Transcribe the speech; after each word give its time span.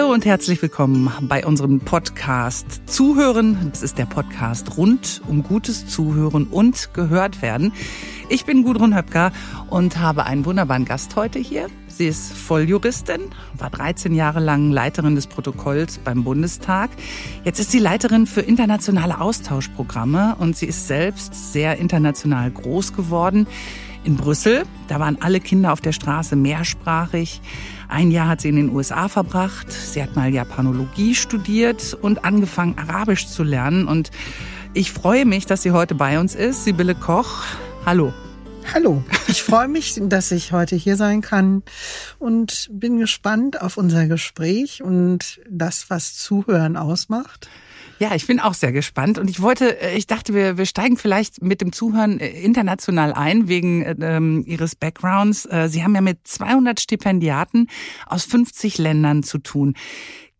Hallo 0.00 0.14
und 0.14 0.24
herzlich 0.24 0.62
willkommen 0.62 1.12
bei 1.20 1.44
unserem 1.44 1.78
Podcast 1.80 2.88
Zuhören. 2.88 3.68
Das 3.70 3.82
ist 3.82 3.98
der 3.98 4.06
Podcast 4.06 4.78
rund 4.78 5.20
um 5.28 5.42
gutes 5.42 5.88
Zuhören 5.88 6.46
und 6.46 6.94
gehört 6.94 7.42
werden. 7.42 7.74
Ich 8.30 8.46
bin 8.46 8.62
Gudrun 8.62 8.96
Höpker 8.96 9.30
und 9.68 9.98
habe 9.98 10.24
einen 10.24 10.46
wunderbaren 10.46 10.86
Gast 10.86 11.16
heute 11.16 11.38
hier. 11.38 11.66
Sie 11.86 12.06
ist 12.06 12.32
Volljuristin, 12.32 13.20
war 13.58 13.68
13 13.68 14.14
Jahre 14.14 14.40
lang 14.40 14.70
Leiterin 14.70 15.16
des 15.16 15.26
Protokolls 15.26 15.98
beim 15.98 16.24
Bundestag. 16.24 16.88
Jetzt 17.44 17.60
ist 17.60 17.70
sie 17.70 17.78
Leiterin 17.78 18.26
für 18.26 18.40
internationale 18.40 19.20
Austauschprogramme 19.20 20.34
und 20.38 20.56
sie 20.56 20.66
ist 20.66 20.88
selbst 20.88 21.52
sehr 21.52 21.76
international 21.76 22.50
groß 22.50 22.94
geworden. 22.94 23.46
In 24.02 24.16
Brüssel, 24.16 24.62
da 24.88 24.98
waren 24.98 25.20
alle 25.20 25.40
Kinder 25.40 25.74
auf 25.74 25.82
der 25.82 25.92
Straße 25.92 26.34
mehrsprachig. 26.34 27.42
Ein 27.90 28.12
Jahr 28.12 28.28
hat 28.28 28.40
sie 28.40 28.48
in 28.48 28.54
den 28.54 28.70
USA 28.70 29.08
verbracht. 29.08 29.72
Sie 29.72 30.00
hat 30.00 30.14
mal 30.14 30.32
Japanologie 30.32 31.16
studiert 31.16 31.98
und 32.00 32.24
angefangen, 32.24 32.78
Arabisch 32.78 33.26
zu 33.26 33.42
lernen. 33.42 33.88
Und 33.88 34.12
ich 34.74 34.92
freue 34.92 35.26
mich, 35.26 35.44
dass 35.44 35.62
sie 35.62 35.72
heute 35.72 35.96
bei 35.96 36.20
uns 36.20 36.36
ist. 36.36 36.64
Sibylle 36.64 36.94
Koch. 36.94 37.42
Hallo. 37.84 38.14
Hallo, 38.72 39.02
ich 39.26 39.42
freue 39.42 39.66
mich, 39.66 40.00
dass 40.00 40.30
ich 40.30 40.52
heute 40.52 40.76
hier 40.76 40.96
sein 40.96 41.22
kann 41.22 41.64
und 42.20 42.68
bin 42.70 42.98
gespannt 42.98 43.60
auf 43.60 43.76
unser 43.76 44.06
Gespräch 44.06 44.82
und 44.82 45.40
das, 45.50 45.90
was 45.90 46.16
Zuhören 46.16 46.76
ausmacht. 46.76 47.48
Ja, 48.00 48.14
ich 48.14 48.26
bin 48.26 48.40
auch 48.40 48.54
sehr 48.54 48.72
gespannt 48.72 49.18
und 49.18 49.28
ich 49.28 49.42
wollte, 49.42 49.78
äh, 49.78 49.94
ich 49.94 50.06
dachte, 50.06 50.32
wir, 50.32 50.56
wir 50.56 50.64
steigen 50.64 50.96
vielleicht 50.96 51.42
mit 51.42 51.60
dem 51.60 51.70
Zuhören 51.70 52.18
äh, 52.18 52.30
international 52.30 53.12
ein 53.12 53.46
wegen 53.46 53.84
ähm, 54.00 54.42
Ihres 54.46 54.74
Backgrounds. 54.74 55.44
Äh, 55.44 55.68
Sie 55.68 55.84
haben 55.84 55.94
ja 55.94 56.00
mit 56.00 56.26
200 56.26 56.80
Stipendiaten 56.80 57.68
aus 58.06 58.24
50 58.24 58.78
Ländern 58.78 59.22
zu 59.22 59.36
tun. 59.36 59.74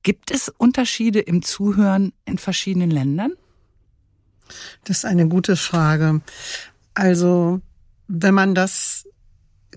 Gibt 0.03 0.31
es 0.31 0.49
Unterschiede 0.49 1.21
im 1.21 1.43
Zuhören 1.43 2.15
in 2.25 2.39
verschiedenen 2.39 2.91
Ländern? 2.91 3.35
Das 4.85 4.99
ist 4.99 5.05
eine 5.05 5.29
gute 5.29 5.57
Frage. 5.57 6.23
Also 6.95 7.61
wenn 8.09 8.33
man 8.33 8.55
das 8.55 9.07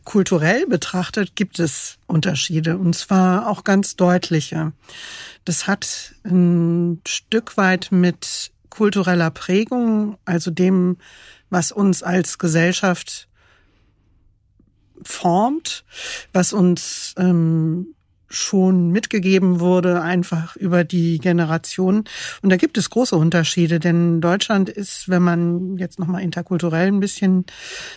kulturell 0.05 0.65
betrachtet, 0.67 1.35
gibt 1.35 1.59
es 1.59 1.97
Unterschiede 2.07 2.77
und 2.77 2.95
zwar 2.95 3.47
auch 3.47 3.63
ganz 3.63 3.95
deutliche. 3.95 4.73
Das 5.45 5.67
hat 5.67 6.15
ein 6.23 7.01
Stück 7.07 7.57
weit 7.57 7.89
mit 7.91 8.51
kultureller 8.69 9.29
Prägung, 9.29 10.17
also 10.25 10.51
dem, 10.51 10.97
was 11.49 11.71
uns 11.71 12.01
als 12.03 12.37
Gesellschaft 12.37 13.27
formt, 15.03 15.83
was 16.31 16.53
uns 16.53 17.13
ähm, 17.17 17.95
schon 18.33 18.89
mitgegeben 18.91 19.59
wurde, 19.59 20.01
einfach 20.01 20.55
über 20.55 20.83
die 20.83 21.19
Generation. 21.19 22.05
Und 22.41 22.49
da 22.49 22.57
gibt 22.57 22.77
es 22.77 22.89
große 22.89 23.15
Unterschiede, 23.15 23.79
denn 23.79 24.21
Deutschland 24.21 24.69
ist, 24.69 25.09
wenn 25.09 25.21
man 25.21 25.77
jetzt 25.77 25.99
nochmal 25.99 26.23
interkulturell 26.23 26.87
ein 26.87 26.99
bisschen 26.99 27.45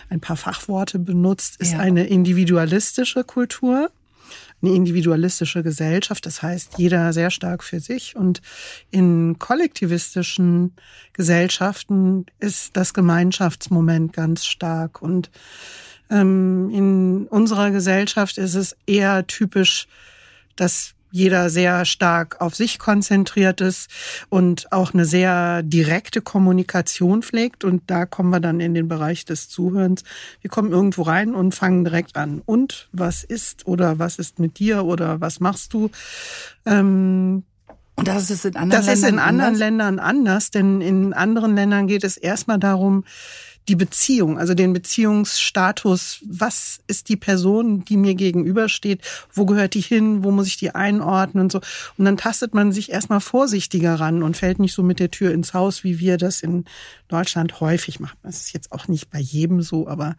ein 0.09 0.21
paar 0.21 0.37
Fachworte 0.37 0.99
benutzt, 0.99 1.57
ist 1.61 1.73
ja. 1.73 1.79
eine 1.79 2.07
individualistische 2.07 3.25
Kultur 3.25 3.91
eine 4.63 4.75
individualistische 4.75 5.63
Gesellschaft. 5.63 6.25
Das 6.27 6.43
heißt, 6.43 6.79
jeder 6.79 7.13
sehr 7.13 7.31
stark 7.31 7.63
für 7.63 7.81
sich. 7.81 8.17
Und 8.17 8.41
in 8.91 9.39
kollektivistischen 9.39 10.75
Gesellschaften 11.13 12.27
ist 12.41 12.77
das 12.77 12.95
Gemeinschaftsmoment 12.95 14.13
ganz 14.13 14.47
stark. 14.47 15.03
Und 15.03 15.31
ähm, 16.11 16.71
in 16.71 17.27
unserer 17.29 17.71
Gesellschaft 17.71 18.39
ist 18.39 18.55
es 18.55 18.77
eher 18.87 19.27
typisch, 19.27 19.89
dass 20.57 20.97
jeder 21.11 21.49
sehr 21.49 21.85
stark 21.85 22.41
auf 22.41 22.55
sich 22.55 22.79
konzentriert 22.79 23.61
ist 23.61 23.89
und 24.29 24.71
auch 24.73 24.93
eine 24.93 25.05
sehr 25.05 25.63
direkte 25.63 26.21
Kommunikation 26.21 27.23
pflegt. 27.23 27.65
Und 27.65 27.83
da 27.87 28.05
kommen 28.05 28.31
wir 28.31 28.41
dann 28.41 28.61
in 28.61 28.75
den 28.75 28.89
Bereich 28.89 29.25
des 29.25 29.49
Zuhörens. 29.49 30.03
Wir 30.43 30.51
kommen 30.51 30.73
irgendwo 30.73 31.03
rein 31.03 31.35
und 31.35 31.55
fangen 31.55 31.85
direkt 31.85 32.17
an. 32.17 32.43
Und 32.45 32.89
was 32.93 33.25
ist 33.25 33.67
oder 33.67 33.99
was 33.99 34.19
ist 34.19 34.39
mit 34.39 34.59
dir 34.59 34.85
oder 34.85 35.21
was 35.21 35.41
machst 35.41 35.73
du? 35.73 35.91
Ähm, 36.67 37.45
und 37.95 38.09
das 38.09 38.31
ist 38.31 38.45
in 38.45 38.57
anderen 38.57 38.85
das 38.85 38.87
Ländern 38.87 39.05
ist 39.05 39.09
in 39.09 39.19
anderen 39.19 39.47
anders? 39.47 39.59
Ländern 39.59 39.99
anders, 39.99 40.51
denn 40.51 40.81
in 40.83 41.15
anderen 41.15 41.57
Ländern 41.57 41.87
geht 41.87 42.05
es 42.05 42.19
erstmal 42.19 42.59
darum, 42.59 43.05
die 43.69 43.77
Beziehung, 43.77 44.39
also 44.39 44.55
den 44.55 44.73
Beziehungsstatus. 44.73 46.21
Was 46.27 46.81
ist 46.87 47.09
die 47.09 47.17
Person, 47.17 47.85
die 47.85 47.97
mir 47.97 48.15
gegenübersteht? 48.15 49.03
Wo 49.33 49.45
gehört 49.47 49.75
die 49.75 49.81
hin? 49.81 50.23
Wo 50.23 50.31
muss 50.31 50.47
ich 50.47 50.57
die 50.57 50.75
einordnen 50.75 51.45
und 51.45 51.53
so? 51.53 51.61
Und 51.99 52.05
dann 52.05 52.17
tastet 52.17 52.55
man 52.55 52.73
sich 52.73 52.93
erstmal 52.93 53.21
vorsichtiger 53.21 53.95
ran 53.97 54.23
und 54.23 54.37
fällt 54.37 54.59
nicht 54.59 54.75
so 54.75 54.83
mit 54.83 55.01
der 55.01 55.11
Tür 55.11 55.33
ins 55.33 55.55
Haus, 55.55 55.85
wie 55.85 55.99
wir 55.99 56.17
das 56.17 56.43
in 56.43 56.65
Deutschland 57.09 57.61
häufig 57.61 58.01
machen. 58.01 58.19
Das 58.23 58.41
ist 58.41 58.53
jetzt 58.53 58.73
auch 58.73 58.89
nicht 58.89 59.11
bei 59.11 59.19
jedem 59.19 59.63
so, 59.63 59.89
aber 59.89 60.17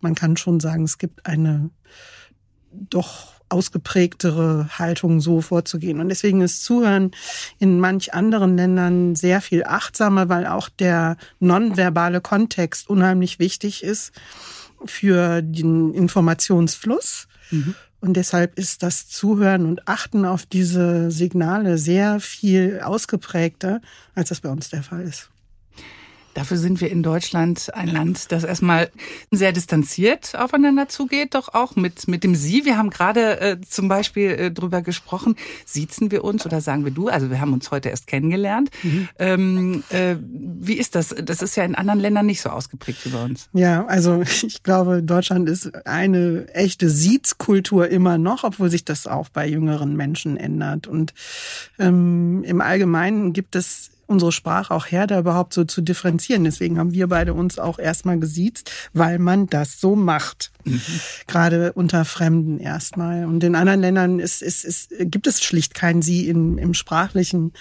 man 0.00 0.14
kann 0.14 0.36
schon 0.36 0.60
sagen, 0.60 0.84
es 0.84 0.98
gibt 0.98 1.26
eine 1.26 1.70
doch 2.72 3.37
ausgeprägtere 3.48 4.68
Haltung 4.78 5.20
so 5.20 5.40
vorzugehen. 5.40 6.00
Und 6.00 6.08
deswegen 6.08 6.40
ist 6.40 6.64
Zuhören 6.64 7.12
in 7.58 7.80
manch 7.80 8.14
anderen 8.14 8.56
Ländern 8.56 9.14
sehr 9.16 9.40
viel 9.40 9.64
achtsamer, 9.64 10.28
weil 10.28 10.46
auch 10.46 10.68
der 10.68 11.16
nonverbale 11.40 12.20
Kontext 12.20 12.88
unheimlich 12.88 13.38
wichtig 13.38 13.82
ist 13.82 14.12
für 14.84 15.42
den 15.42 15.94
Informationsfluss. 15.94 17.28
Mhm. 17.50 17.74
Und 18.00 18.14
deshalb 18.16 18.56
ist 18.58 18.82
das 18.82 19.08
Zuhören 19.08 19.66
und 19.66 19.88
Achten 19.88 20.24
auf 20.24 20.46
diese 20.46 21.10
Signale 21.10 21.78
sehr 21.78 22.20
viel 22.20 22.80
ausgeprägter, 22.80 23.80
als 24.14 24.28
das 24.28 24.40
bei 24.40 24.50
uns 24.50 24.70
der 24.70 24.84
Fall 24.84 25.02
ist. 25.02 25.30
Dafür 26.38 26.56
sind 26.56 26.80
wir 26.80 26.88
in 26.88 27.02
Deutschland 27.02 27.74
ein 27.74 27.88
Land, 27.88 28.30
das 28.30 28.44
erstmal 28.44 28.90
sehr 29.32 29.50
distanziert 29.50 30.38
aufeinander 30.38 30.88
zugeht, 30.88 31.34
doch 31.34 31.52
auch 31.52 31.74
mit, 31.74 32.06
mit 32.06 32.22
dem 32.22 32.36
Sie. 32.36 32.64
Wir 32.64 32.78
haben 32.78 32.90
gerade 32.90 33.40
äh, 33.40 33.60
zum 33.68 33.88
Beispiel 33.88 34.30
äh, 34.30 34.50
drüber 34.52 34.82
gesprochen, 34.82 35.34
siezen 35.66 36.12
wir 36.12 36.22
uns 36.22 36.46
oder 36.46 36.60
sagen 36.60 36.84
wir 36.84 36.92
du? 36.92 37.08
Also 37.08 37.28
wir 37.30 37.40
haben 37.40 37.52
uns 37.52 37.72
heute 37.72 37.88
erst 37.88 38.06
kennengelernt. 38.06 38.70
Mhm. 38.84 39.08
Ähm, 39.18 39.82
äh, 39.88 40.14
wie 40.20 40.74
ist 40.74 40.94
das? 40.94 41.08
Das 41.08 41.42
ist 41.42 41.56
ja 41.56 41.64
in 41.64 41.74
anderen 41.74 41.98
Ländern 41.98 42.26
nicht 42.26 42.40
so 42.40 42.50
ausgeprägt 42.50 43.04
wie 43.04 43.08
bei 43.08 43.24
uns. 43.24 43.48
Ja, 43.52 43.84
also 43.86 44.22
ich 44.46 44.62
glaube, 44.62 45.02
Deutschland 45.02 45.48
ist 45.48 45.88
eine 45.88 46.46
echte 46.54 46.88
Siezkultur 46.88 47.88
immer 47.88 48.16
noch, 48.16 48.44
obwohl 48.44 48.70
sich 48.70 48.84
das 48.84 49.08
auch 49.08 49.28
bei 49.28 49.44
jüngeren 49.44 49.96
Menschen 49.96 50.36
ändert. 50.36 50.86
Und 50.86 51.14
ähm, 51.80 52.44
im 52.44 52.60
Allgemeinen 52.60 53.32
gibt 53.32 53.56
es 53.56 53.90
unsere 54.08 54.32
Sprache 54.32 54.74
auch 54.74 54.86
her, 54.86 55.06
da 55.06 55.20
überhaupt 55.20 55.52
so 55.52 55.64
zu 55.64 55.82
differenzieren. 55.82 56.44
Deswegen 56.44 56.78
haben 56.78 56.92
wir 56.92 57.06
beide 57.08 57.34
uns 57.34 57.58
auch 57.58 57.78
erstmal 57.78 58.18
gesiezt, 58.18 58.70
weil 58.92 59.18
man 59.18 59.46
das 59.46 59.80
so 59.80 59.94
macht. 59.94 60.50
Mhm. 60.64 60.80
Gerade 61.26 61.72
unter 61.74 62.04
Fremden 62.04 62.58
erstmal. 62.58 63.26
Und 63.26 63.44
in 63.44 63.54
anderen 63.54 63.80
Ländern 63.80 64.18
ist, 64.18 64.42
ist, 64.42 64.64
ist, 64.64 64.90
gibt 64.98 65.26
es 65.26 65.42
schlicht 65.42 65.74
kein 65.74 66.02
Sie 66.02 66.28
im, 66.28 66.58
im 66.58 66.74
sprachlichen 66.74 67.52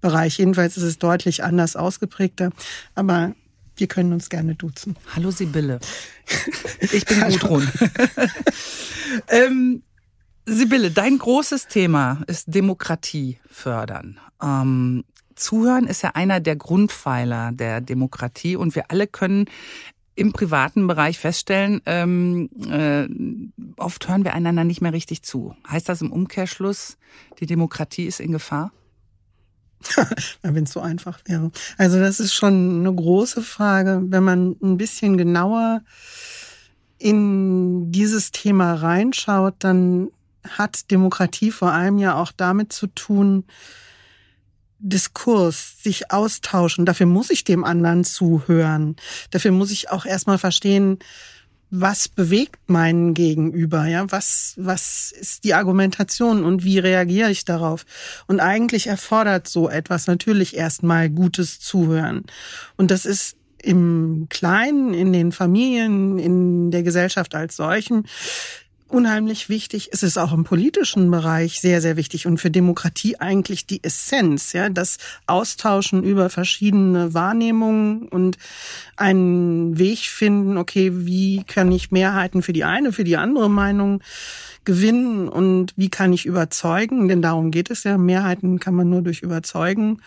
Bereich. 0.00 0.38
Jedenfalls 0.38 0.76
ist 0.76 0.84
es 0.84 0.98
deutlich 0.98 1.42
anders 1.42 1.74
ausgeprägter. 1.74 2.50
Aber 2.94 3.34
wir 3.76 3.88
können 3.88 4.12
uns 4.12 4.28
gerne 4.28 4.54
duzen. 4.54 4.96
Hallo 5.14 5.30
Sibylle. 5.30 5.80
Ich 6.92 7.04
bin 7.06 7.20
Gudrun. 7.20 7.66
ähm, 9.28 9.82
Sibylle, 10.44 10.90
dein 10.90 11.18
großes 11.18 11.66
Thema 11.66 12.22
ist 12.26 12.44
Demokratie 12.54 13.38
fördern. 13.50 14.20
Ähm, 14.42 15.04
Zuhören 15.38 15.86
ist 15.86 16.02
ja 16.02 16.10
einer 16.14 16.40
der 16.40 16.56
Grundpfeiler 16.56 17.52
der 17.52 17.80
Demokratie 17.80 18.56
und 18.56 18.74
wir 18.74 18.90
alle 18.90 19.06
können 19.06 19.46
im 20.18 20.32
privaten 20.32 20.88
Bereich 20.88 21.16
feststellen, 21.18 21.80
ähm, 21.86 22.50
äh, 22.68 23.06
oft 23.76 24.08
hören 24.08 24.24
wir 24.24 24.34
einander 24.34 24.64
nicht 24.64 24.80
mehr 24.80 24.92
richtig 24.92 25.22
zu. 25.22 25.54
Heißt 25.68 25.88
das 25.88 26.02
im 26.02 26.10
Umkehrschluss, 26.10 26.98
die 27.38 27.46
Demokratie 27.46 28.04
ist 28.04 28.18
in 28.18 28.32
Gefahr? 28.32 28.72
Wenn 30.42 30.64
es 30.64 30.72
so 30.72 30.80
einfach 30.80 31.20
wäre. 31.26 31.52
Also 31.76 32.00
das 32.00 32.18
ist 32.18 32.34
schon 32.34 32.80
eine 32.80 32.92
große 32.92 33.42
Frage. 33.42 34.02
Wenn 34.06 34.24
man 34.24 34.56
ein 34.60 34.76
bisschen 34.76 35.16
genauer 35.16 35.82
in 36.98 37.92
dieses 37.92 38.32
Thema 38.32 38.74
reinschaut, 38.74 39.54
dann 39.60 40.08
hat 40.48 40.90
Demokratie 40.90 41.52
vor 41.52 41.70
allem 41.70 41.98
ja 41.98 42.16
auch 42.16 42.32
damit 42.32 42.72
zu 42.72 42.88
tun, 42.88 43.44
Diskurs, 44.78 45.82
sich 45.82 46.10
austauschen. 46.10 46.86
Dafür 46.86 47.06
muss 47.06 47.30
ich 47.30 47.44
dem 47.44 47.64
anderen 47.64 48.04
zuhören. 48.04 48.96
Dafür 49.30 49.52
muss 49.52 49.70
ich 49.70 49.90
auch 49.90 50.06
erstmal 50.06 50.38
verstehen, 50.38 50.98
was 51.70 52.08
bewegt 52.08 52.70
meinen 52.70 53.12
Gegenüber, 53.12 53.86
ja? 53.86 54.10
Was, 54.10 54.54
was 54.56 55.12
ist 55.12 55.44
die 55.44 55.52
Argumentation 55.52 56.42
und 56.42 56.64
wie 56.64 56.78
reagiere 56.78 57.30
ich 57.30 57.44
darauf? 57.44 57.84
Und 58.26 58.40
eigentlich 58.40 58.86
erfordert 58.86 59.48
so 59.48 59.68
etwas 59.68 60.06
natürlich 60.06 60.56
erstmal 60.56 61.10
gutes 61.10 61.60
Zuhören. 61.60 62.24
Und 62.76 62.90
das 62.90 63.04
ist 63.04 63.36
im 63.62 64.28
Kleinen, 64.30 64.94
in 64.94 65.12
den 65.12 65.32
Familien, 65.32 66.18
in 66.18 66.70
der 66.70 66.82
Gesellschaft 66.82 67.34
als 67.34 67.56
solchen 67.56 68.06
unheimlich 68.88 69.48
wichtig. 69.48 69.90
Es 69.92 70.02
ist 70.02 70.18
auch 70.18 70.32
im 70.32 70.44
politischen 70.44 71.10
Bereich 71.10 71.60
sehr, 71.60 71.80
sehr 71.80 71.96
wichtig 71.96 72.26
und 72.26 72.38
für 72.38 72.50
Demokratie 72.50 73.16
eigentlich 73.16 73.66
die 73.66 73.82
Essenz, 73.84 74.52
ja, 74.52 74.68
das 74.68 74.98
Austauschen 75.26 76.02
über 76.02 76.30
verschiedene 76.30 77.14
Wahrnehmungen 77.14 78.08
und 78.08 78.38
einen 78.96 79.78
Weg 79.78 79.98
finden, 80.00 80.56
okay, 80.56 80.90
wie 80.94 81.44
kann 81.44 81.70
ich 81.70 81.90
Mehrheiten 81.90 82.42
für 82.42 82.52
die 82.52 82.64
eine, 82.64 82.92
für 82.92 83.04
die 83.04 83.16
andere 83.16 83.50
Meinung 83.50 84.02
gewinnen 84.64 85.28
und 85.28 85.72
wie 85.76 85.88
kann 85.88 86.12
ich 86.12 86.26
überzeugen, 86.26 87.08
denn 87.08 87.22
darum 87.22 87.50
geht 87.50 87.70
es 87.70 87.84
ja. 87.84 87.96
Mehrheiten 87.96 88.58
kann 88.58 88.74
man 88.74 88.90
nur 88.90 89.02
durch 89.02 89.20
Überzeugen 89.22 90.02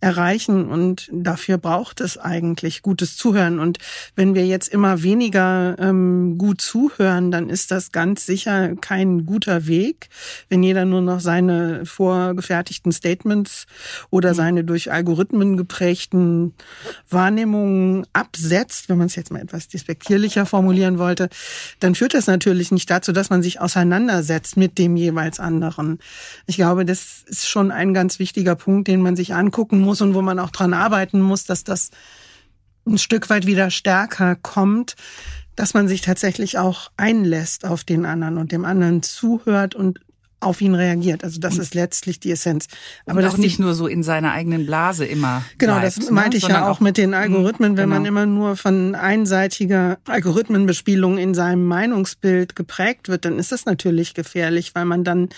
erreichen 0.00 0.68
und 0.68 1.08
dafür 1.12 1.58
braucht 1.58 2.00
es 2.00 2.18
eigentlich 2.18 2.82
gutes 2.82 3.16
Zuhören. 3.16 3.58
Und 3.58 3.78
wenn 4.14 4.34
wir 4.36 4.46
jetzt 4.46 4.68
immer 4.68 5.02
weniger 5.02 5.76
ähm, 5.80 6.38
gut 6.38 6.60
zuhören, 6.60 7.32
dann 7.32 7.48
ist 7.48 7.72
das 7.72 7.90
ganz 7.90 8.24
sicher 8.24 8.76
kein 8.76 9.26
guter 9.26 9.66
Weg. 9.66 10.08
Wenn 10.48 10.62
jeder 10.62 10.84
nur 10.84 11.00
noch 11.00 11.18
seine 11.18 11.84
vorgefertigten 11.84 12.92
Statements 12.92 13.66
oder 14.10 14.30
mhm. 14.30 14.34
seine 14.34 14.64
durch 14.64 14.92
Algorithmen 14.92 15.56
geprägten 15.56 16.54
Wahrnehmungen 17.10 18.06
absetzt, 18.12 18.88
wenn 18.88 18.98
man 18.98 19.08
es 19.08 19.16
jetzt 19.16 19.32
mal 19.32 19.42
etwas 19.42 19.66
despektierlicher 19.66 20.46
formulieren 20.46 20.98
wollte, 20.98 21.28
dann 21.80 21.96
führt 21.96 22.14
das 22.14 22.28
natürlich 22.28 22.70
nicht 22.70 22.88
dazu, 22.88 23.10
dass 23.10 23.30
man 23.30 23.42
sich 23.42 23.60
auseinandersetzt 23.60 24.56
mit 24.56 24.78
dem 24.78 24.96
jeweils 24.96 25.40
anderen. 25.40 25.98
Ich 26.46 26.54
glaube, 26.54 26.84
das 26.84 27.24
ist 27.26 27.48
schon 27.48 27.72
ein 27.72 27.94
ganz 27.94 28.20
wichtiger 28.20 28.54
Punkt, 28.54 28.86
den 28.86 29.02
man 29.02 29.16
sich 29.16 29.34
angucken 29.34 29.80
muss 29.80 29.87
muss 29.88 30.02
und 30.02 30.14
wo 30.14 30.20
man 30.20 30.38
auch 30.38 30.50
dran 30.50 30.74
arbeiten 30.74 31.20
muss, 31.20 31.44
dass 31.44 31.64
das 31.64 31.90
ein 32.86 32.98
Stück 32.98 33.30
weit 33.30 33.46
wieder 33.46 33.70
stärker 33.70 34.36
kommt, 34.36 34.96
dass 35.56 35.74
man 35.74 35.88
sich 35.88 36.02
tatsächlich 36.02 36.58
auch 36.58 36.90
einlässt 36.96 37.64
auf 37.64 37.84
den 37.84 38.04
anderen 38.04 38.36
und 38.36 38.52
dem 38.52 38.64
anderen 38.64 39.02
zuhört 39.02 39.74
und 39.74 40.00
auf 40.40 40.60
ihn 40.60 40.74
reagiert. 40.74 41.24
Also 41.24 41.40
das 41.40 41.54
und 41.54 41.62
ist 41.62 41.74
letztlich 41.74 42.20
die 42.20 42.30
Essenz. 42.30 42.68
Aber 43.06 43.22
das 43.22 43.38
nicht 43.38 43.58
nur 43.58 43.74
so 43.74 43.88
in 43.88 44.04
seiner 44.04 44.32
eigenen 44.32 44.66
Blase 44.66 45.04
immer. 45.04 45.42
Genau, 45.58 45.80
bleibt, 45.80 45.96
das 45.96 46.04
ne? 46.06 46.12
meinte 46.12 46.36
ne? 46.36 46.36
ich 46.36 46.48
ja 46.48 46.66
auch, 46.66 46.76
auch 46.76 46.80
mit 46.80 46.96
den 46.96 47.12
Algorithmen. 47.12 47.76
Wenn 47.76 47.88
genau. 47.88 47.96
man 47.96 48.04
immer 48.04 48.26
nur 48.26 48.56
von 48.56 48.94
einseitiger 48.94 49.98
Algorithmenbespielung 50.06 51.18
in 51.18 51.34
seinem 51.34 51.66
Meinungsbild 51.66 52.54
geprägt 52.54 53.08
wird, 53.08 53.24
dann 53.24 53.38
ist 53.38 53.50
das 53.50 53.64
natürlich 53.64 54.14
gefährlich, 54.14 54.76
weil 54.76 54.84
man 54.84 55.02
dann 55.02 55.30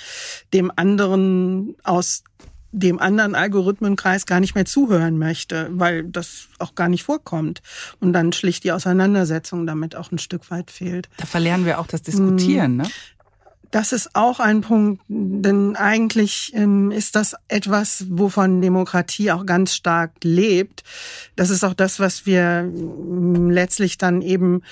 dem 0.53 0.71
anderen 0.75 1.77
aus 1.83 2.25
dem 2.73 2.99
anderen 2.99 3.35
Algorithmenkreis 3.35 4.27
gar 4.27 4.41
nicht 4.41 4.55
mehr 4.55 4.65
zuhören 4.65 5.19
möchte, 5.19 5.69
weil 5.73 6.05
das 6.05 6.49
auch 6.59 6.75
gar 6.75 6.89
nicht 6.89 7.03
vorkommt 7.03 7.63
und 8.01 8.13
dann 8.13 8.33
schlicht 8.33 8.65
die 8.65 8.73
Auseinandersetzung 8.73 9.67
damit 9.67 9.97
auch 9.97 10.13
ein 10.13 10.19
Stück 10.19 10.51
weit 10.51 10.71
fehlt. 10.71 11.09
Da 11.17 11.27
verlernen 11.27 11.67
wir 11.67 11.81
auch 11.81 11.87
das 11.87 12.03
Diskutieren, 12.03 12.77
ne? 12.77 12.85
Das 13.71 13.93
ist 13.93 14.17
auch 14.17 14.41
ein 14.41 14.63
Punkt, 14.63 15.01
denn 15.09 15.77
eigentlich 15.77 16.51
ähm, 16.57 16.91
ist 16.91 17.15
das 17.15 17.37
etwas, 17.47 18.05
wovon 18.09 18.61
Demokratie 18.61 19.31
auch 19.31 19.47
ganz 19.47 19.75
stark 19.77 20.11
lebt. 20.25 20.83
Das 21.37 21.51
ist 21.51 21.63
auch 21.63 21.75
das, 21.75 22.01
was 22.01 22.27
wir 22.27 22.63
ähm, 22.65 23.49
letztlich 23.49 23.97
dann 23.97 24.23
eben 24.23 24.63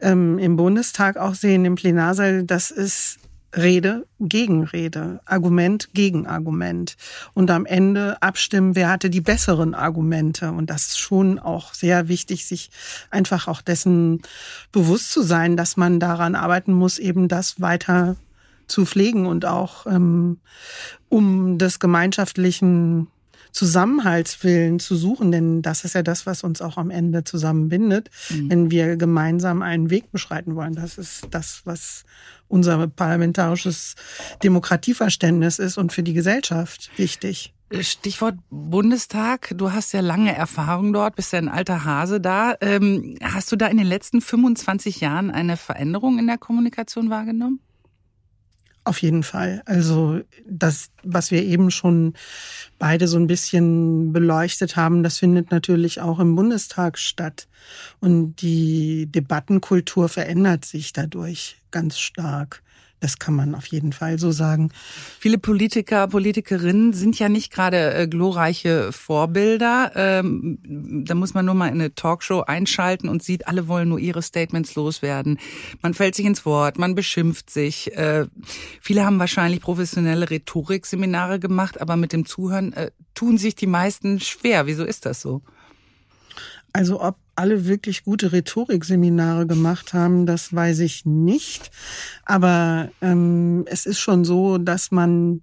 ähm, 0.00 0.38
im 0.38 0.56
Bundestag 0.56 1.18
auch 1.18 1.34
sehen, 1.34 1.64
im 1.64 1.76
Plenarsaal. 1.76 2.42
Das 2.42 2.72
ist 2.72 3.20
Rede 3.56 4.06
gegen 4.18 4.64
Rede, 4.64 5.20
Argument 5.24 5.90
gegen 5.92 6.26
Argument 6.26 6.96
und 7.34 7.50
am 7.50 7.66
Ende 7.66 8.20
abstimmen, 8.22 8.74
wer 8.74 8.88
hatte 8.88 9.10
die 9.10 9.20
besseren 9.20 9.74
Argumente. 9.74 10.52
Und 10.52 10.70
das 10.70 10.88
ist 10.88 10.98
schon 10.98 11.38
auch 11.38 11.74
sehr 11.74 12.08
wichtig, 12.08 12.46
sich 12.46 12.70
einfach 13.10 13.48
auch 13.48 13.60
dessen 13.60 14.22
bewusst 14.72 15.12
zu 15.12 15.22
sein, 15.22 15.56
dass 15.56 15.76
man 15.76 16.00
daran 16.00 16.34
arbeiten 16.34 16.72
muss, 16.72 16.98
eben 16.98 17.28
das 17.28 17.60
weiter 17.60 18.16
zu 18.66 18.86
pflegen 18.86 19.26
und 19.26 19.44
auch 19.44 19.86
ähm, 19.86 20.38
um 21.08 21.58
des 21.58 21.78
gemeinschaftlichen 21.78 23.08
Zusammenhaltswillen 23.52 24.80
zu 24.80 24.96
suchen, 24.96 25.30
denn 25.30 25.62
das 25.62 25.84
ist 25.84 25.94
ja 25.94 26.02
das, 26.02 26.26
was 26.26 26.42
uns 26.42 26.62
auch 26.62 26.78
am 26.78 26.90
Ende 26.90 27.22
zusammenbindet, 27.24 28.10
mhm. 28.30 28.50
wenn 28.50 28.70
wir 28.70 28.96
gemeinsam 28.96 29.62
einen 29.62 29.90
Weg 29.90 30.10
beschreiten 30.10 30.56
wollen. 30.56 30.74
Das 30.74 30.98
ist 30.98 31.28
das, 31.30 31.62
was 31.64 32.04
unser 32.48 32.86
parlamentarisches 32.88 33.94
Demokratieverständnis 34.42 35.58
ist 35.58 35.78
und 35.78 35.92
für 35.92 36.02
die 36.02 36.14
Gesellschaft 36.14 36.90
wichtig. 36.96 37.54
Stichwort 37.80 38.36
Bundestag. 38.50 39.54
Du 39.56 39.72
hast 39.72 39.92
ja 39.92 40.00
lange 40.00 40.34
Erfahrung 40.34 40.92
dort, 40.92 41.16
bist 41.16 41.32
ja 41.32 41.38
ein 41.38 41.48
alter 41.48 41.84
Hase 41.84 42.20
da. 42.20 42.54
Ähm, 42.60 43.16
hast 43.22 43.50
du 43.50 43.56
da 43.56 43.66
in 43.66 43.78
den 43.78 43.86
letzten 43.86 44.20
25 44.20 45.00
Jahren 45.00 45.30
eine 45.30 45.56
Veränderung 45.56 46.18
in 46.18 46.26
der 46.26 46.38
Kommunikation 46.38 47.08
wahrgenommen? 47.08 47.60
Auf 48.84 49.00
jeden 49.00 49.22
Fall. 49.22 49.62
Also 49.64 50.20
das, 50.44 50.90
was 51.04 51.30
wir 51.30 51.44
eben 51.44 51.70
schon 51.70 52.14
beide 52.80 53.06
so 53.06 53.16
ein 53.16 53.28
bisschen 53.28 54.12
beleuchtet 54.12 54.74
haben, 54.74 55.04
das 55.04 55.18
findet 55.18 55.52
natürlich 55.52 56.00
auch 56.00 56.18
im 56.18 56.34
Bundestag 56.34 56.98
statt. 56.98 57.46
Und 58.00 58.42
die 58.42 59.06
Debattenkultur 59.06 60.08
verändert 60.08 60.64
sich 60.64 60.92
dadurch 60.92 61.58
ganz 61.70 61.98
stark. 62.00 62.62
Das 63.02 63.18
kann 63.18 63.34
man 63.34 63.56
auf 63.56 63.66
jeden 63.66 63.92
Fall 63.92 64.16
so 64.20 64.30
sagen. 64.30 64.70
Viele 65.18 65.36
Politiker, 65.36 66.06
Politikerinnen 66.06 66.92
sind 66.92 67.18
ja 67.18 67.28
nicht 67.28 67.52
gerade 67.52 67.94
äh, 67.94 68.06
glorreiche 68.06 68.92
Vorbilder. 68.92 69.90
Ähm, 69.96 70.60
da 71.04 71.16
muss 71.16 71.34
man 71.34 71.44
nur 71.44 71.56
mal 71.56 71.66
in 71.66 71.80
eine 71.80 71.96
Talkshow 71.96 72.42
einschalten 72.42 73.08
und 73.08 73.20
sieht, 73.20 73.48
alle 73.48 73.66
wollen 73.66 73.88
nur 73.88 73.98
ihre 73.98 74.22
Statements 74.22 74.76
loswerden. 74.76 75.40
Man 75.82 75.94
fällt 75.94 76.14
sich 76.14 76.26
ins 76.26 76.46
Wort, 76.46 76.78
man 76.78 76.94
beschimpft 76.94 77.50
sich. 77.50 77.92
Äh, 77.96 78.26
viele 78.80 79.04
haben 79.04 79.18
wahrscheinlich 79.18 79.62
professionelle 79.62 80.30
Rhetorikseminare 80.30 81.40
gemacht, 81.40 81.80
aber 81.80 81.96
mit 81.96 82.12
dem 82.12 82.24
Zuhören 82.24 82.72
äh, 82.72 82.92
tun 83.14 83.36
sich 83.36 83.56
die 83.56 83.66
meisten 83.66 84.20
schwer. 84.20 84.68
Wieso 84.68 84.84
ist 84.84 85.06
das 85.06 85.20
so? 85.20 85.42
Also 86.72 87.02
ob 87.02 87.16
alle 87.34 87.66
wirklich 87.66 88.04
gute 88.04 88.32
Rhetorikseminare 88.32 89.46
gemacht 89.46 89.94
haben, 89.94 90.26
das 90.26 90.54
weiß 90.54 90.80
ich 90.80 91.06
nicht. 91.06 91.70
Aber 92.24 92.90
ähm, 93.00 93.64
es 93.66 93.86
ist 93.86 93.98
schon 93.98 94.24
so, 94.24 94.58
dass 94.58 94.90
man 94.90 95.42